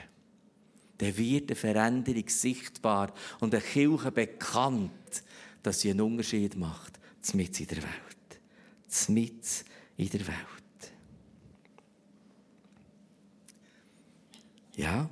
Dann 0.98 1.16
wird 1.16 1.50
eine 1.50 1.56
Veränderung 1.56 2.28
sichtbar 2.28 3.12
und 3.40 3.54
eine 3.54 3.62
Kirche 3.62 4.12
bekannt, 4.12 5.22
dass 5.62 5.80
sie 5.80 5.90
einen 5.90 6.00
Unterschied 6.00 6.56
macht, 6.56 6.98
mit 7.34 7.58
in 7.60 7.66
der 7.66 7.78
Welt. 7.78 8.11
Mit 9.08 9.64
in 9.96 10.08
der 10.10 10.26
Welt. 10.26 10.92
Ja. 14.76 15.08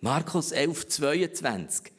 Markus 0.00 0.52
11, 0.52 0.88
22. 0.88 1.92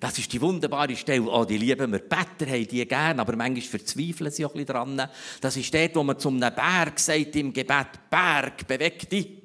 Das 0.00 0.18
ist 0.18 0.32
die 0.32 0.40
wunderbare 0.40 0.96
Stelle. 0.96 1.22
Oh, 1.22 1.44
die 1.44 1.58
lieben 1.58 1.92
wir. 1.92 2.00
Better 2.00 2.46
haben 2.46 2.66
die 2.66 2.86
gerne, 2.88 3.20
aber 3.20 3.36
manchmal 3.36 3.62
verzweifeln 3.62 4.30
sie 4.30 4.44
auch 4.44 4.50
ein 4.54 4.64
bisschen 4.64 4.74
dran. 4.74 5.08
Das 5.40 5.56
ist 5.56 5.72
dort, 5.72 5.94
wo 5.94 6.02
man 6.02 6.18
zum 6.18 6.40
Berg 6.40 6.98
sagt 6.98 7.36
im 7.36 7.52
Gebet, 7.52 8.10
Berg, 8.10 8.66
beweg 8.66 9.08
dich. 9.08 9.42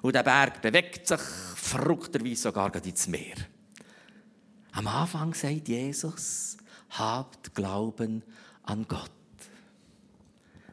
Und 0.00 0.14
der 0.14 0.22
Berg 0.22 0.62
bewegt 0.62 1.08
sich 1.08 1.20
verrückterweise 1.20 2.42
sogar 2.42 2.72
ins 2.84 3.08
Meer. 3.08 3.36
Am 4.72 4.86
Anfang 4.86 5.34
sagt 5.34 5.66
Jesus, 5.66 6.58
habt 6.90 7.52
Glauben 7.54 8.22
an 8.62 8.86
Gott. 8.86 9.17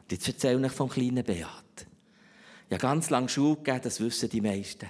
Und 0.06 0.12
jetzt 0.12 0.28
erzähle 0.28 0.64
ich 0.64 0.72
vom 0.72 0.88
kleinen 0.88 1.24
Beat. 1.24 1.86
Ja, 2.70 2.78
ganz 2.78 3.10
lange 3.10 3.28
Schule 3.28 3.56
gegeben, 3.56 3.80
das 3.82 3.98
wissen 3.98 4.30
die 4.30 4.40
meisten. 4.40 4.86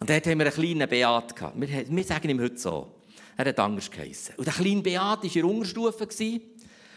Und 0.00 0.10
dort 0.10 0.26
haben 0.26 0.38
wir 0.40 0.46
einen 0.46 0.54
kleinen 0.54 0.88
Beat 0.88 1.36
gehabt. 1.36 1.60
Wir, 1.60 1.88
wir 1.88 2.04
sagen 2.04 2.28
ihm 2.28 2.40
heute 2.40 2.58
so. 2.58 2.92
Er 3.36 3.44
hat 3.44 3.60
anders 3.60 3.88
geheissen. 3.88 4.34
Und 4.36 4.48
der 4.48 4.54
kleine 4.54 4.82
Beat 4.82 4.96
war 5.00 5.22
in 5.22 5.32
der 5.32 5.44
Unterstufe. 5.44 6.08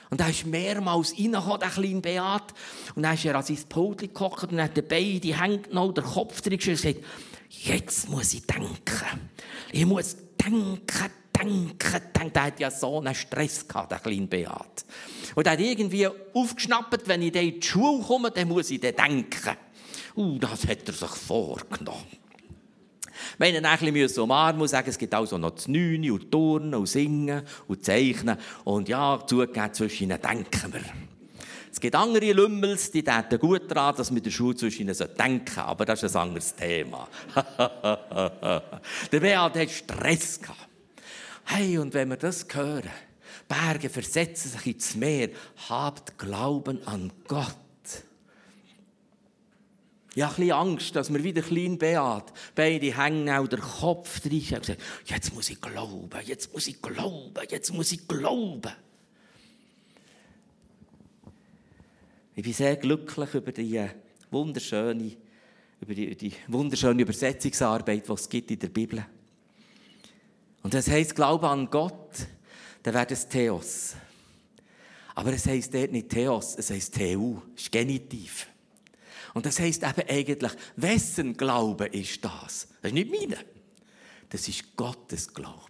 Und 0.09 0.19
er 0.19 0.29
ist 0.29 0.45
mehrmals 0.47 1.13
reingekommen, 1.13 1.59
der 1.59 1.69
kleine 1.69 2.01
Beat. 2.01 2.53
Und 2.95 3.03
dann 3.03 3.13
ist 3.13 3.25
er 3.25 3.35
an 3.35 3.43
sein 3.43 3.59
Pult 3.69 3.99
gekocht 3.99 4.51
und 4.51 4.59
hat 4.59 4.75
den 4.75 4.87
Bein 4.87 5.21
die 5.21 5.39
Hände 5.39 5.59
genommen, 5.59 5.93
den 5.93 6.03
Kopf 6.03 6.41
drin 6.41 6.53
und 6.53 6.61
gesagt, 6.61 6.97
jetzt 7.47 8.09
muss 8.09 8.33
ich 8.33 8.45
denken. 8.47 9.19
Ich 9.71 9.85
muss 9.85 10.17
denken, 10.43 10.81
denken, 11.41 12.01
denken. 12.15 12.33
Der 12.33 12.43
hat 12.43 12.59
ja 12.59 12.71
so 12.71 12.99
einen 12.99 13.15
Stress 13.15 13.67
gehabt, 13.67 13.91
der 13.91 13.99
kleine 13.99 14.27
Beat. 14.27 14.85
Und 15.35 15.45
er 15.45 15.53
hat 15.53 15.59
irgendwie 15.59 16.07
aufgeschnappt, 16.33 17.07
wenn 17.07 17.21
ich 17.21 17.35
in 17.35 17.59
die 17.59 17.65
Schule 17.65 18.03
komme, 18.03 18.31
dann 18.31 18.47
muss 18.47 18.69
ich 18.69 18.79
dann 18.79 18.95
denken. 18.95 19.57
Uh, 20.15 20.37
das 20.39 20.67
hat 20.67 20.87
er 20.87 20.93
sich 20.93 21.09
vorgenommen. 21.09 22.21
Wenn 23.37 23.55
ich 23.55 23.65
ein 23.65 23.93
bisschen 23.93 24.23
umarmen 24.23 24.59
muss, 24.59 24.71
sagen, 24.71 24.89
es 24.89 24.97
gibt 24.97 25.13
also 25.13 25.37
noch 25.37 25.51
das 25.51 25.67
Neune 25.67 26.13
und 26.13 26.31
Turnen 26.31 26.75
und 26.75 26.87
Singen 26.87 27.43
und 27.67 27.83
Zeichnen. 27.83 28.37
Und 28.63 28.89
ja, 28.89 29.19
zugegeben, 29.25 29.73
zwischen 29.73 30.03
ihnen 30.05 30.21
denken 30.21 30.73
wir. 30.73 30.83
Es 31.71 31.79
gibt 31.79 31.95
andere 31.95 32.33
Lümmels, 32.33 32.91
die 32.91 33.03
denken 33.03 33.39
gut 33.39 33.71
daran, 33.71 33.95
dass 33.95 34.13
wir 34.13 34.21
der 34.21 34.31
Schule 34.31 34.55
zwischen 34.55 34.81
ihnen 34.83 34.95
denken 35.17 35.59
Aber 35.59 35.85
das 35.85 36.03
ist 36.03 36.15
ein 36.15 36.23
anderes 36.23 36.53
Thema. 36.55 37.07
der 39.11 39.19
Beat 39.19 39.55
hat 39.55 39.69
Stress 39.69 40.41
gehabt. 40.41 40.70
Hey, 41.45 41.77
und 41.77 41.93
wenn 41.93 42.09
wir 42.09 42.17
das 42.17 42.45
hören, 42.51 42.89
Berge 43.47 43.89
versetzen 43.89 44.51
sich 44.51 44.67
ins 44.67 44.95
Meer, 44.95 45.29
habt 45.69 46.17
Glauben 46.17 46.85
an 46.87 47.11
Gott. 47.27 47.55
Ja, 50.13 50.27
ein 50.27 50.35
bisschen 50.35 50.51
Angst, 50.51 50.95
dass 50.95 51.09
mir 51.09 51.23
wieder 51.23 51.41
klein 51.41 51.77
Beat 51.77 52.33
beide 52.53 52.97
hängen 52.97 53.29
auch 53.29 53.47
der 53.47 53.59
Kopf 53.59 54.19
drin 54.19 54.41
und 54.51 54.59
gesagt, 54.61 54.81
jetzt 55.05 55.33
muss 55.33 55.49
ich 55.49 55.61
glauben, 55.61 56.09
jetzt 56.25 56.51
muss 56.51 56.67
ich 56.67 56.81
glauben, 56.81 57.33
jetzt 57.49 57.73
muss 57.73 57.91
ich 57.93 58.07
glauben. 58.07 58.71
Ich 62.35 62.43
bin 62.43 62.53
sehr 62.53 62.75
glücklich 62.75 63.33
über 63.33 63.51
die 63.53 63.87
wunderschöne, 64.31 65.15
über 65.79 65.93
die, 65.93 66.15
die 66.15 66.33
wunderschöne 66.47 67.01
Übersetzungsarbeit, 67.01 68.07
die 68.07 68.11
es 68.11 68.27
gibt 68.27 68.51
in 68.51 68.59
der 68.59 68.69
Bibel. 68.69 69.05
Und 70.63 70.73
das 70.73 70.87
heißt 70.87 71.15
Glaube 71.15 71.47
an 71.49 71.69
Gott, 71.69 72.27
dann 72.83 72.93
wäre 72.93 73.05
das 73.05 73.27
Theos. 73.27 73.95
Aber 75.15 75.33
es 75.33 75.45
heißt 75.45 75.73
dort 75.73 75.91
nicht 75.91 76.09
Theos, 76.09 76.55
es 76.57 76.69
heißt 76.69 76.95
Theu, 76.95 77.35
ist 77.55 77.71
Genitiv. 77.71 78.47
Und 79.33 79.45
das 79.45 79.59
heißt 79.59 79.83
eben 79.83 80.09
eigentlich, 80.09 80.51
wessen 80.75 81.35
Glaube 81.37 81.87
ist 81.87 82.23
das? 82.23 82.67
Das 82.81 82.91
ist 82.91 82.93
nicht 82.93 83.11
meine. 83.11 83.37
Das 84.29 84.47
ist 84.47 84.75
Gottes 84.75 85.33
Glaube. 85.33 85.61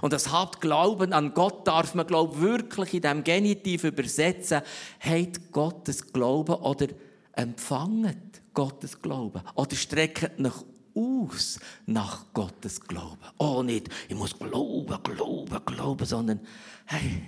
Und 0.00 0.12
das 0.12 0.28
Hauptglauben 0.30 1.12
an 1.12 1.34
Gott 1.34 1.66
darf 1.66 1.94
man, 1.94 2.06
glaube 2.06 2.40
wirklich 2.40 2.94
in 2.94 3.02
dem 3.02 3.24
Genitiv 3.24 3.84
übersetzen. 3.84 4.62
Hat 5.00 5.52
Gottes 5.52 6.12
Glauben 6.12 6.54
oder 6.54 6.88
empfanget 7.32 8.42
Gottes 8.54 9.00
Glauben 9.00 9.42
oder 9.54 9.76
streckt 9.76 10.38
nach 10.38 10.62
aus 10.94 11.58
nach 11.86 12.32
Gottes 12.32 12.80
Glauben. 12.80 13.18
Oh, 13.38 13.62
nicht, 13.62 13.88
ich 14.08 14.14
muss 14.14 14.38
glauben, 14.38 15.02
glauben, 15.02 15.64
glauben, 15.64 16.06
sondern, 16.06 16.40
hey, 16.86 17.22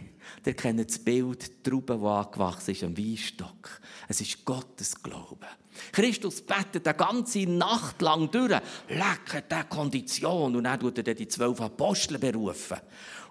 der 0.45 0.55
kennt 0.55 0.89
das 0.89 0.99
Bild, 0.99 1.43
die 1.43 1.71
Traube, 1.71 1.99
die 1.99 2.07
angewachsen 2.07 2.71
ist 2.73 2.85
am 2.85 2.97
Weinstock. 2.97 3.81
Es 4.09 4.21
ist 4.21 4.45
Gottes 4.45 5.01
Glaube. 5.03 5.47
Christus 5.93 6.41
betet 6.43 6.87
eine 6.87 6.97
ganze 6.97 7.47
Nacht 7.47 8.01
lang 8.03 8.31
durch, 8.31 8.61
lecket 8.89 9.51
diese 9.51 9.65
Kondition. 9.69 10.57
Und 10.57 10.65
dann 10.65 10.81
tut 10.81 10.99
er 10.99 11.15
die 11.15 11.29
zwölf 11.29 11.61
Apostel 11.61 12.19
berufen. 12.19 12.79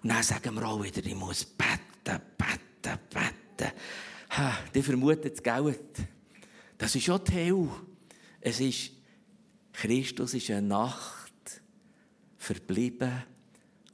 Und 0.03 0.09
dann 0.09 0.23
sagen 0.23 0.55
wir 0.55 0.67
auch 0.67 0.83
wieder, 0.83 1.05
ich 1.05 1.15
muss 1.15 1.45
beten, 1.45 2.21
beten, 2.37 2.99
beten. 3.09 3.71
Ha, 4.37 4.57
die 4.73 4.83
vermutet 4.83 5.37
das 5.37 5.43
Geld. 5.43 5.95
Das 6.77 6.93
ist 6.95 7.05
schon 7.05 7.23
Theo. 7.23 7.69
Es 8.41 8.59
ist, 8.59 8.91
Christus 9.75 10.33
ist 10.33 10.49
eine 10.51 10.61
Nacht 10.61 11.61
verblieben 12.37 13.23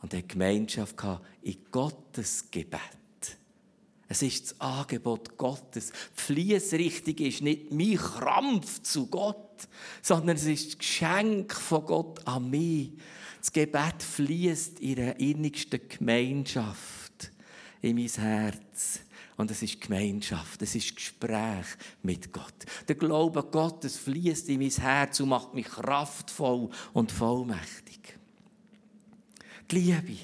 und 0.02 0.14
hat 0.14 0.30
Gemeinschaft 0.30 0.96
gehabt 0.96 1.26
in 1.42 1.58
Gottes 1.72 2.50
Gebet. 2.52 2.80
Es 4.08 4.22
ist 4.22 4.52
das 4.52 4.62
Angebot 4.62 5.38
Gottes. 5.38 5.92
Die 5.92 6.22
Fließrichtung 6.22 7.16
ist 7.26 7.42
nicht 7.42 7.72
mein 7.72 7.96
Krampf 7.96 8.82
zu 8.82 9.08
Gott, 9.08 9.70
sondern 10.02 10.36
es 10.36 10.46
ist 10.46 10.68
das 10.68 10.78
Geschenk 10.80 11.54
von 11.54 11.86
Gott 11.86 12.28
an 12.28 12.50
mich. 12.50 12.92
Das 13.40 13.54
Gebet 13.54 14.04
fließt 14.04 14.82
in 14.82 14.96
der 14.96 15.20
innigsten 15.20 15.80
Gemeinschaft 15.88 17.32
in 17.82 17.96
mein 17.96 18.08
Herz. 18.08 19.00
Und 19.38 19.50
es 19.50 19.62
ist 19.62 19.82
Gemeinschaft, 19.82 20.62
es 20.62 20.76
ist 20.76 20.96
Gespräch 20.96 21.66
mit 22.04 22.32
Gott. 22.32 22.54
Der 22.88 22.96
Glaube 22.96 23.44
Gottes 23.44 23.98
fließt 23.98 24.50
in 24.50 24.60
mein 24.60 24.70
Herz 24.70 25.20
und 25.20 25.30
macht 25.30 25.54
mich 25.54 25.68
kraftvoll 25.68 26.70
und 26.94 27.12
vollmächtig. 27.12 28.18
Die 29.70 29.76
Liebe, 29.76 30.18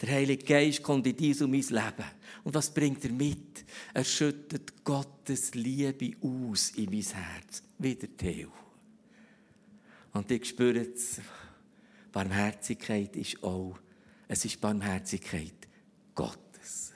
der 0.00 0.10
Heilige 0.10 0.44
Geist 0.44 0.82
kommt 0.82 1.06
in 1.06 1.16
dies 1.16 1.42
und 1.42 1.50
mein 1.50 1.62
Leben. 1.62 2.10
Und 2.44 2.54
was 2.54 2.72
bringt 2.72 3.04
er 3.04 3.12
mit? 3.12 3.64
Er 3.92 4.04
schüttet 4.04 4.84
Gottes 4.84 5.54
Liebe 5.54 6.16
aus 6.20 6.70
in 6.70 6.90
mein 6.90 7.02
Herz. 7.02 7.62
Wieder 7.78 8.08
Theo. 8.16 8.52
Und 10.12 10.30
ich 10.30 10.48
spüre 10.48 10.80
es. 10.80 11.20
Barmherzigkeit 12.12 13.14
ist 13.16 13.42
auch, 13.42 13.78
es 14.26 14.44
ist 14.44 14.60
Barmherzigkeit 14.60 15.68
Gottes. 16.14 16.92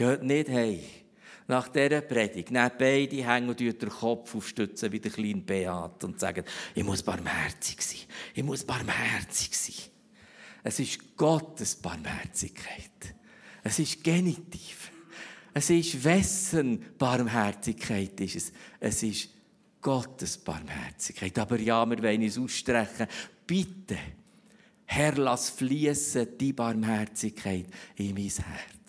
Geht 0.00 0.22
nicht 0.22 0.48
hey 0.48 0.82
nach 1.46 1.68
dieser 1.68 2.00
Predigt, 2.00 2.50
nehmt 2.50 2.78
beide 2.78 3.22
hängen 3.22 3.50
und 3.50 3.60
den 3.60 3.88
Kopf 3.90 4.34
aufstützen 4.34 4.90
wie 4.92 4.98
der 4.98 5.10
kleine 5.10 5.42
Beat 5.42 6.02
und 6.04 6.18
sagen, 6.18 6.42
ich 6.74 6.82
muss 6.82 7.02
barmherzig 7.02 7.82
sein, 7.82 8.08
ich 8.34 8.42
muss 8.42 8.64
barmherzig 8.64 9.54
sein. 9.54 9.90
Es 10.62 10.80
ist 10.80 11.14
Gottes 11.18 11.76
Barmherzigkeit. 11.76 13.14
Es 13.62 13.78
ist 13.78 14.02
Genitiv. 14.02 14.90
Es 15.52 15.68
ist 15.68 16.02
wessen 16.02 16.82
Barmherzigkeit 16.96 18.18
ist 18.22 18.36
es. 18.36 18.52
Es 18.78 19.02
ist 19.02 19.28
Gottes 19.82 20.38
Barmherzigkeit. 20.38 21.38
Aber 21.38 21.60
ja, 21.60 21.84
wir 21.84 22.02
wollen 22.02 22.22
es 22.22 22.38
ausstrecken. 22.38 23.06
Bitte, 23.46 23.98
Herr, 24.86 25.12
lass 25.16 25.50
fließen 25.50 26.38
die 26.38 26.54
Barmherzigkeit 26.54 27.66
in 27.96 28.14
mein 28.14 28.30
Herz. 28.30 28.79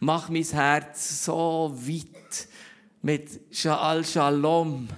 Mach 0.00 0.28
mein 0.28 0.44
Herz 0.44 1.24
so 1.24 1.72
weit 1.74 2.48
mit 3.02 3.52
Sha'al 3.52 4.04
Shalom, 4.04 4.88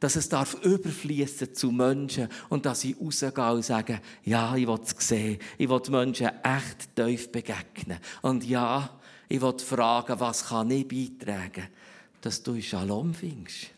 dass 0.00 0.16
es 0.16 0.28
darf 0.28 0.54
überfließen 0.62 1.54
zu 1.54 1.70
Menschen 1.70 2.28
und 2.48 2.64
dass 2.64 2.84
ich 2.84 2.96
rausgehe 2.98 3.52
und 3.52 3.64
sage, 3.64 4.00
ja, 4.24 4.56
ich 4.56 4.66
will 4.66 4.80
es 4.82 4.94
sehen, 5.06 5.38
ich 5.58 5.68
will 5.68 5.82
Menschen 5.90 6.30
echt 6.42 6.96
tief 6.96 7.30
begegnen. 7.30 7.98
Und 8.22 8.44
ja, 8.44 8.98
ich 9.28 9.40
will 9.40 9.58
fragen, 9.58 10.18
was 10.18 10.46
kann 10.46 10.70
ich 10.70 10.88
beitragen, 10.88 11.68
dass 12.20 12.42
du 12.42 12.54
in 12.54 12.62
Shalom 12.62 13.14
findest. 13.14 13.68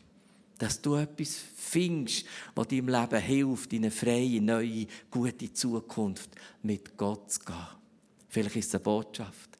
Dass 0.59 0.81
du 0.81 0.94
etwas 0.94 1.40
findest, 1.57 2.25
was 2.55 2.68
deinem 2.68 2.88
Leben 2.88 3.20
hilft, 3.20 3.72
in 3.72 3.83
eine 3.83 3.90
freie, 3.90 4.40
neue, 4.40 4.87
gute 5.11 5.53
Zukunft 5.53 6.31
mit 6.62 6.96
Gott 6.96 7.33
zu 7.33 7.40
gehen. 7.40 7.57
Vielleicht 8.29 8.57
ist 8.57 8.68
es 8.68 8.75
eine 8.77 8.85
Botschaft, 8.85 9.51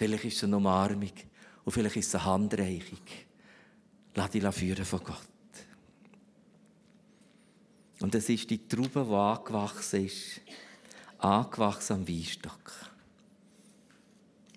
vielleicht 0.00 0.24
ist 0.24 0.36
es 0.38 0.44
eine 0.44 0.56
Umarmung 0.56 1.12
und 1.62 1.72
vielleicht 1.72 1.96
ist 1.96 2.06
es 2.06 2.14
eine 2.14 2.24
Handreichung. 2.24 2.98
Lass 4.14 4.30
dich 4.30 4.42
führen 4.42 4.84
von 4.86 5.04
Gott. 5.04 5.28
Und 8.00 8.14
es 8.14 8.30
ist 8.30 8.48
die 8.48 8.66
Traube, 8.66 9.04
die 9.06 9.14
angewachsen 9.14 10.06
ist, 10.06 10.40
angewachsen 11.18 11.92
am 11.96 12.08
Weinstock. 12.08 12.72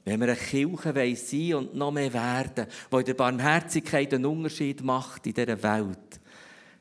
Wenn 0.06 0.22
wir 0.22 0.28
eine 0.30 0.38
Kirche 0.38 1.16
sein 1.18 1.54
und 1.56 1.76
noch 1.76 1.92
mehr 1.92 2.14
werden, 2.14 2.66
die 2.90 2.96
in 2.96 3.06
der 3.06 3.14
Barmherzigkeit 3.14 4.14
einen 4.14 4.26
Unterschied 4.26 4.82
macht 4.82 5.28
in 5.28 5.34
dieser 5.34 5.62
Welt, 5.62 6.22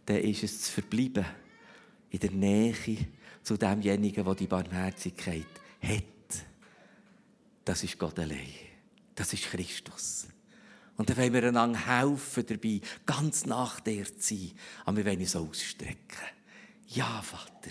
dann 0.07 0.19
ist 0.19 0.45
es 0.45 0.63
zu 0.63 0.71
verbleiben 0.71 1.27
in 2.11 2.21
der 2.21 2.31
Nähe 2.31 2.75
zu 3.43 3.57
demjenigen, 3.57 4.25
der 4.25 4.35
die 4.37 4.47
Barmherzigkeit 4.47 5.47
hat. 5.83 6.05
Das 7.65 7.85
ist 7.85 7.99
Gott 7.99 8.19
allein. 8.19 8.55
Das 9.15 9.33
ist 9.33 9.45
Christus. 9.45 10.27
Und 10.97 11.09
dann 11.09 11.17
wollen 11.17 11.33
wir 11.33 11.45
einander 11.45 11.87
helfen 11.87 12.45
dabei, 12.47 12.81
ganz 13.07 13.47
nach 13.47 13.81
dir 13.81 14.05
zu 14.05 14.35
sein. 14.35 14.53
Aber 14.85 14.99
wir 14.99 15.07
wollen 15.07 15.21
uns 15.21 15.37
ausstrecken. 15.37 16.19
Ja, 16.89 17.23
Vater, 17.23 17.71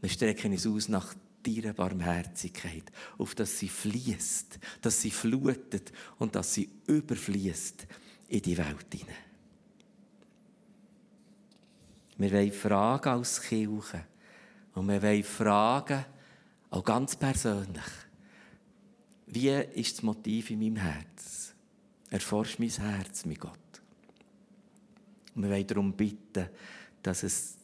wir 0.00 0.10
strecken 0.10 0.52
uns 0.52 0.66
aus 0.66 0.88
nach 0.88 1.14
deiner 1.42 1.72
Barmherzigkeit, 1.72 2.84
auf 3.16 3.34
dass 3.34 3.58
sie 3.58 3.68
fließt, 3.68 4.58
dass 4.82 5.00
sie 5.00 5.10
flutet 5.10 5.92
und 6.18 6.34
dass 6.34 6.54
sie 6.54 6.68
überfließt 6.86 7.86
in 8.28 8.42
die 8.42 8.58
Welt 8.58 8.86
hinein. 8.92 9.14
Wir 12.18 12.32
wollen 12.32 12.52
fragen 12.52 13.08
als 13.10 13.40
Kirche 13.40 14.04
und 14.74 14.88
wir 14.88 15.02
wollen 15.02 15.24
fragen, 15.24 16.04
auch 16.70 16.84
ganz 16.84 17.16
persönlich, 17.16 17.84
wie 19.30 19.50
ist 19.50 19.96
das 19.96 20.02
Motiv 20.02 20.50
in 20.50 20.58
meinem 20.58 20.76
Herz? 20.76 21.54
Erforscht 22.10 22.58
mein 22.58 22.70
Herz 22.70 23.24
mit 23.24 23.40
Gott. 23.40 23.52
Und 25.34 25.42
wir 25.42 25.50
wollen 25.50 25.66
darum 25.66 25.92
bitten, 25.92 26.48
dass 27.02 27.22
es 27.22 27.56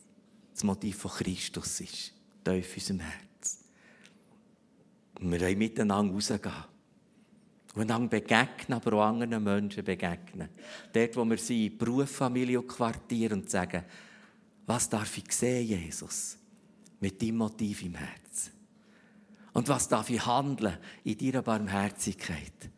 das 0.52 0.62
Motiv 0.62 0.96
von 0.96 1.10
Christus 1.10 1.80
ist, 1.80 2.12
tief 2.44 2.76
in 2.76 2.82
unserem 2.82 3.00
Herz. 3.00 3.58
Und 5.20 5.32
wir 5.32 5.40
wollen 5.40 5.58
miteinander 5.58 6.12
rausgehen. 6.12 6.64
Und 7.74 7.82
einander 7.82 8.08
begegnen, 8.08 8.78
aber 8.78 8.92
auch 8.92 9.06
anderen 9.06 9.42
Menschen 9.42 9.84
begegnen. 9.84 10.48
Dort, 10.92 11.16
wo 11.16 11.24
wir 11.24 11.38
sind, 11.38 11.76
Beruf, 11.76 12.10
Familie 12.10 12.60
und 12.60 12.68
Quartier 12.68 13.32
und 13.32 13.50
sagen, 13.50 13.82
was 14.66 14.88
darf 14.88 15.18
ich 15.18 15.32
sehen, 15.32 15.66
Jesus, 15.66 16.38
mit 17.00 17.20
deinem 17.20 17.38
Motiv 17.38 17.82
im 17.82 17.96
Herzen? 17.96 18.53
Und 19.54 19.68
was 19.68 19.88
darf 19.88 20.10
ich 20.10 20.26
handeln 20.26 20.76
in 21.04 21.16
deiner 21.16 21.42
Barmherzigkeit? 21.42 22.70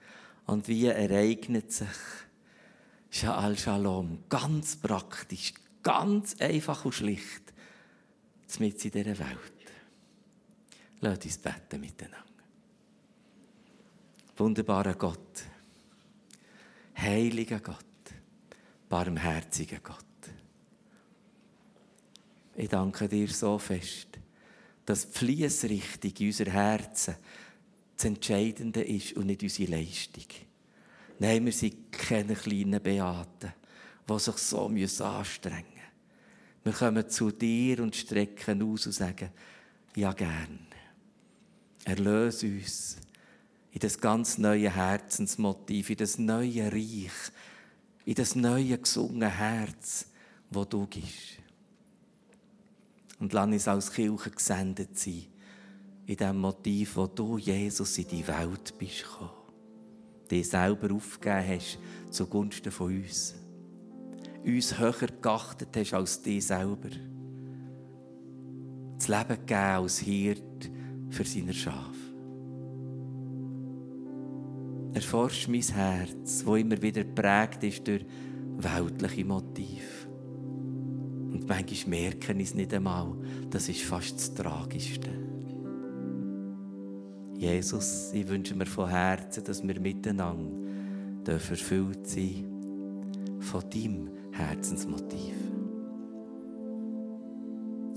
Und 0.44 0.68
wie 0.68 0.86
ereignet 0.86 1.72
sich 1.72 1.88
Sha'al 3.10 3.56
Shalom 3.58 4.24
ganz 4.28 4.76
praktisch, 4.76 5.54
ganz 5.82 6.36
einfach 6.38 6.84
und 6.84 6.92
schlicht, 6.92 7.42
mit 8.58 8.84
in 8.84 8.90
dieser 8.90 9.18
Welt? 9.18 9.52
Lass 11.00 11.24
uns 11.24 11.38
beten 11.38 11.80
miteinander. 11.80 12.24
Wunderbarer 14.36 14.94
Gott, 14.94 15.44
heiliger 16.98 17.60
Gott, 17.60 17.84
barmherziger 18.88 19.80
Gott. 19.80 20.04
Ich 22.54 22.68
danke 22.68 23.08
dir 23.08 23.28
so 23.28 23.58
fest, 23.58 24.18
dass 24.86 25.10
die 25.10 25.18
Fließrichtung 25.18 26.12
in 26.18 26.26
unser 26.26 26.46
Herzen 26.46 27.16
das 27.96 28.04
Entscheidende 28.04 28.82
ist 28.82 29.14
und 29.14 29.26
nicht 29.26 29.42
unsere 29.42 29.72
Leistung. 29.72 30.24
Nein, 31.18 31.44
wir 31.44 31.52
sind 31.52 31.92
keine 31.92 32.34
kleinen 32.34 32.82
Beaten, 32.82 33.52
die 34.08 34.18
sich 34.18 34.36
so 34.36 34.66
anstrengen 34.66 35.64
müssen. 35.64 35.76
Wir 36.62 36.72
kommen 36.72 37.08
zu 37.08 37.30
dir 37.30 37.80
und 37.80 37.96
strecken 37.96 38.62
aus 38.62 38.86
und 38.86 38.92
sagen, 38.92 39.30
ja 39.94 40.12
gern. 40.12 40.66
Erlöse 41.84 42.46
uns 42.46 42.96
in 43.72 43.80
das 43.80 44.00
ganz 44.00 44.38
neue 44.38 44.74
Herzensmotiv, 44.74 45.90
in 45.90 45.96
das 45.96 46.18
neue 46.18 46.72
Reich, 46.72 47.12
in 48.04 48.14
das 48.14 48.34
neue 48.34 48.78
gesungene 48.78 49.30
Herz, 49.30 50.06
wo 50.50 50.64
du 50.64 50.86
gibst. 50.86 51.38
Und 53.18 53.32
lass 53.32 53.46
uns 53.46 53.68
als 53.68 53.92
Kirche 53.92 54.30
gesendet 54.30 54.98
sein, 54.98 55.24
in 56.06 56.16
dem 56.16 56.38
Motiv, 56.38 56.96
wo 56.96 57.06
du, 57.06 57.38
Jesus, 57.38 57.98
in 57.98 58.08
die 58.08 58.26
Welt 58.26 58.74
bist 58.78 59.02
gekommen. 59.02 59.30
Dich 60.30 60.48
selber 60.48 60.94
aufgegeben 60.94 61.48
hast 61.48 61.78
zugunsten 62.10 62.72
von 62.72 62.94
uns. 62.94 63.34
Uns 64.44 64.78
höher 64.78 65.08
geachtet 65.20 65.76
hast 65.76 65.94
als 65.94 66.22
dich 66.22 66.46
selber. 66.46 66.90
Das 68.98 69.08
Leben 69.08 69.40
gegeben 69.40 69.60
als 69.60 69.98
Hirt 69.98 70.70
für 71.10 71.24
seine 71.24 71.52
Schafe. 71.52 72.06
Erforscht 74.94 75.48
mein 75.48 75.60
Herz, 75.60 76.42
wo 76.44 76.56
immer 76.56 76.80
wieder 76.80 77.04
geprägt 77.04 77.62
ist 77.64 77.86
durch 77.86 78.06
weltliche 78.56 79.24
Motive. 79.24 79.95
Und 81.46 81.50
manchmal 81.50 82.00
merken 82.00 82.40
ich 82.40 82.48
es 82.48 82.54
nicht 82.56 82.74
einmal. 82.74 83.14
Das 83.50 83.68
ist 83.68 83.82
fast 83.82 84.16
das 84.16 84.34
Tragischste. 84.34 85.10
Jesus, 87.38 88.10
ich 88.12 88.26
wünsche 88.26 88.56
mir 88.56 88.66
von 88.66 88.88
Herzen, 88.88 89.44
dass 89.44 89.64
wir 89.64 89.78
miteinander 89.78 91.32
erfüllt 91.32 92.04
sein 92.04 92.46
von 93.38 93.62
deinem 93.70 94.10
Herzensmotiv. 94.32 95.34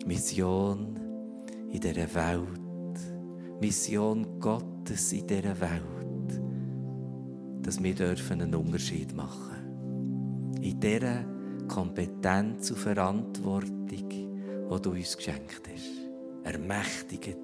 Mission 0.06 1.00
in 1.72 1.80
dieser 1.80 2.14
Welt. 2.14 3.60
Mission 3.60 4.40
Gottes 4.40 5.12
in 5.12 5.26
dieser 5.26 5.60
Welt. 5.60 6.42
Dass 7.64 7.82
wir 7.82 8.16
einen 8.30 8.54
Unterschied 8.54 9.16
machen 9.16 10.52
dürfen. 10.54 10.64
In 10.64 10.80
dieser 10.80 11.39
Kompetenz 11.70 12.72
und 12.72 12.80
Verantwortung, 12.80 14.10
die 14.10 14.28
du 14.82 14.90
uns 14.92 15.16
geschenkt 15.16 15.62
hast. 15.72 16.10
Ermächtigt, 16.44 17.38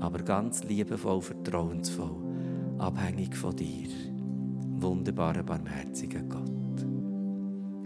aber 0.00 0.20
ganz 0.20 0.64
liebevoll, 0.64 1.20
vertrauensvoll, 1.20 2.16
abhängig 2.78 3.36
von 3.36 3.54
dir. 3.54 3.88
Wunderbarer, 4.76 5.42
barmherziger 5.42 6.22
Gott. 6.22 6.86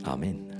Amen. 0.04 0.57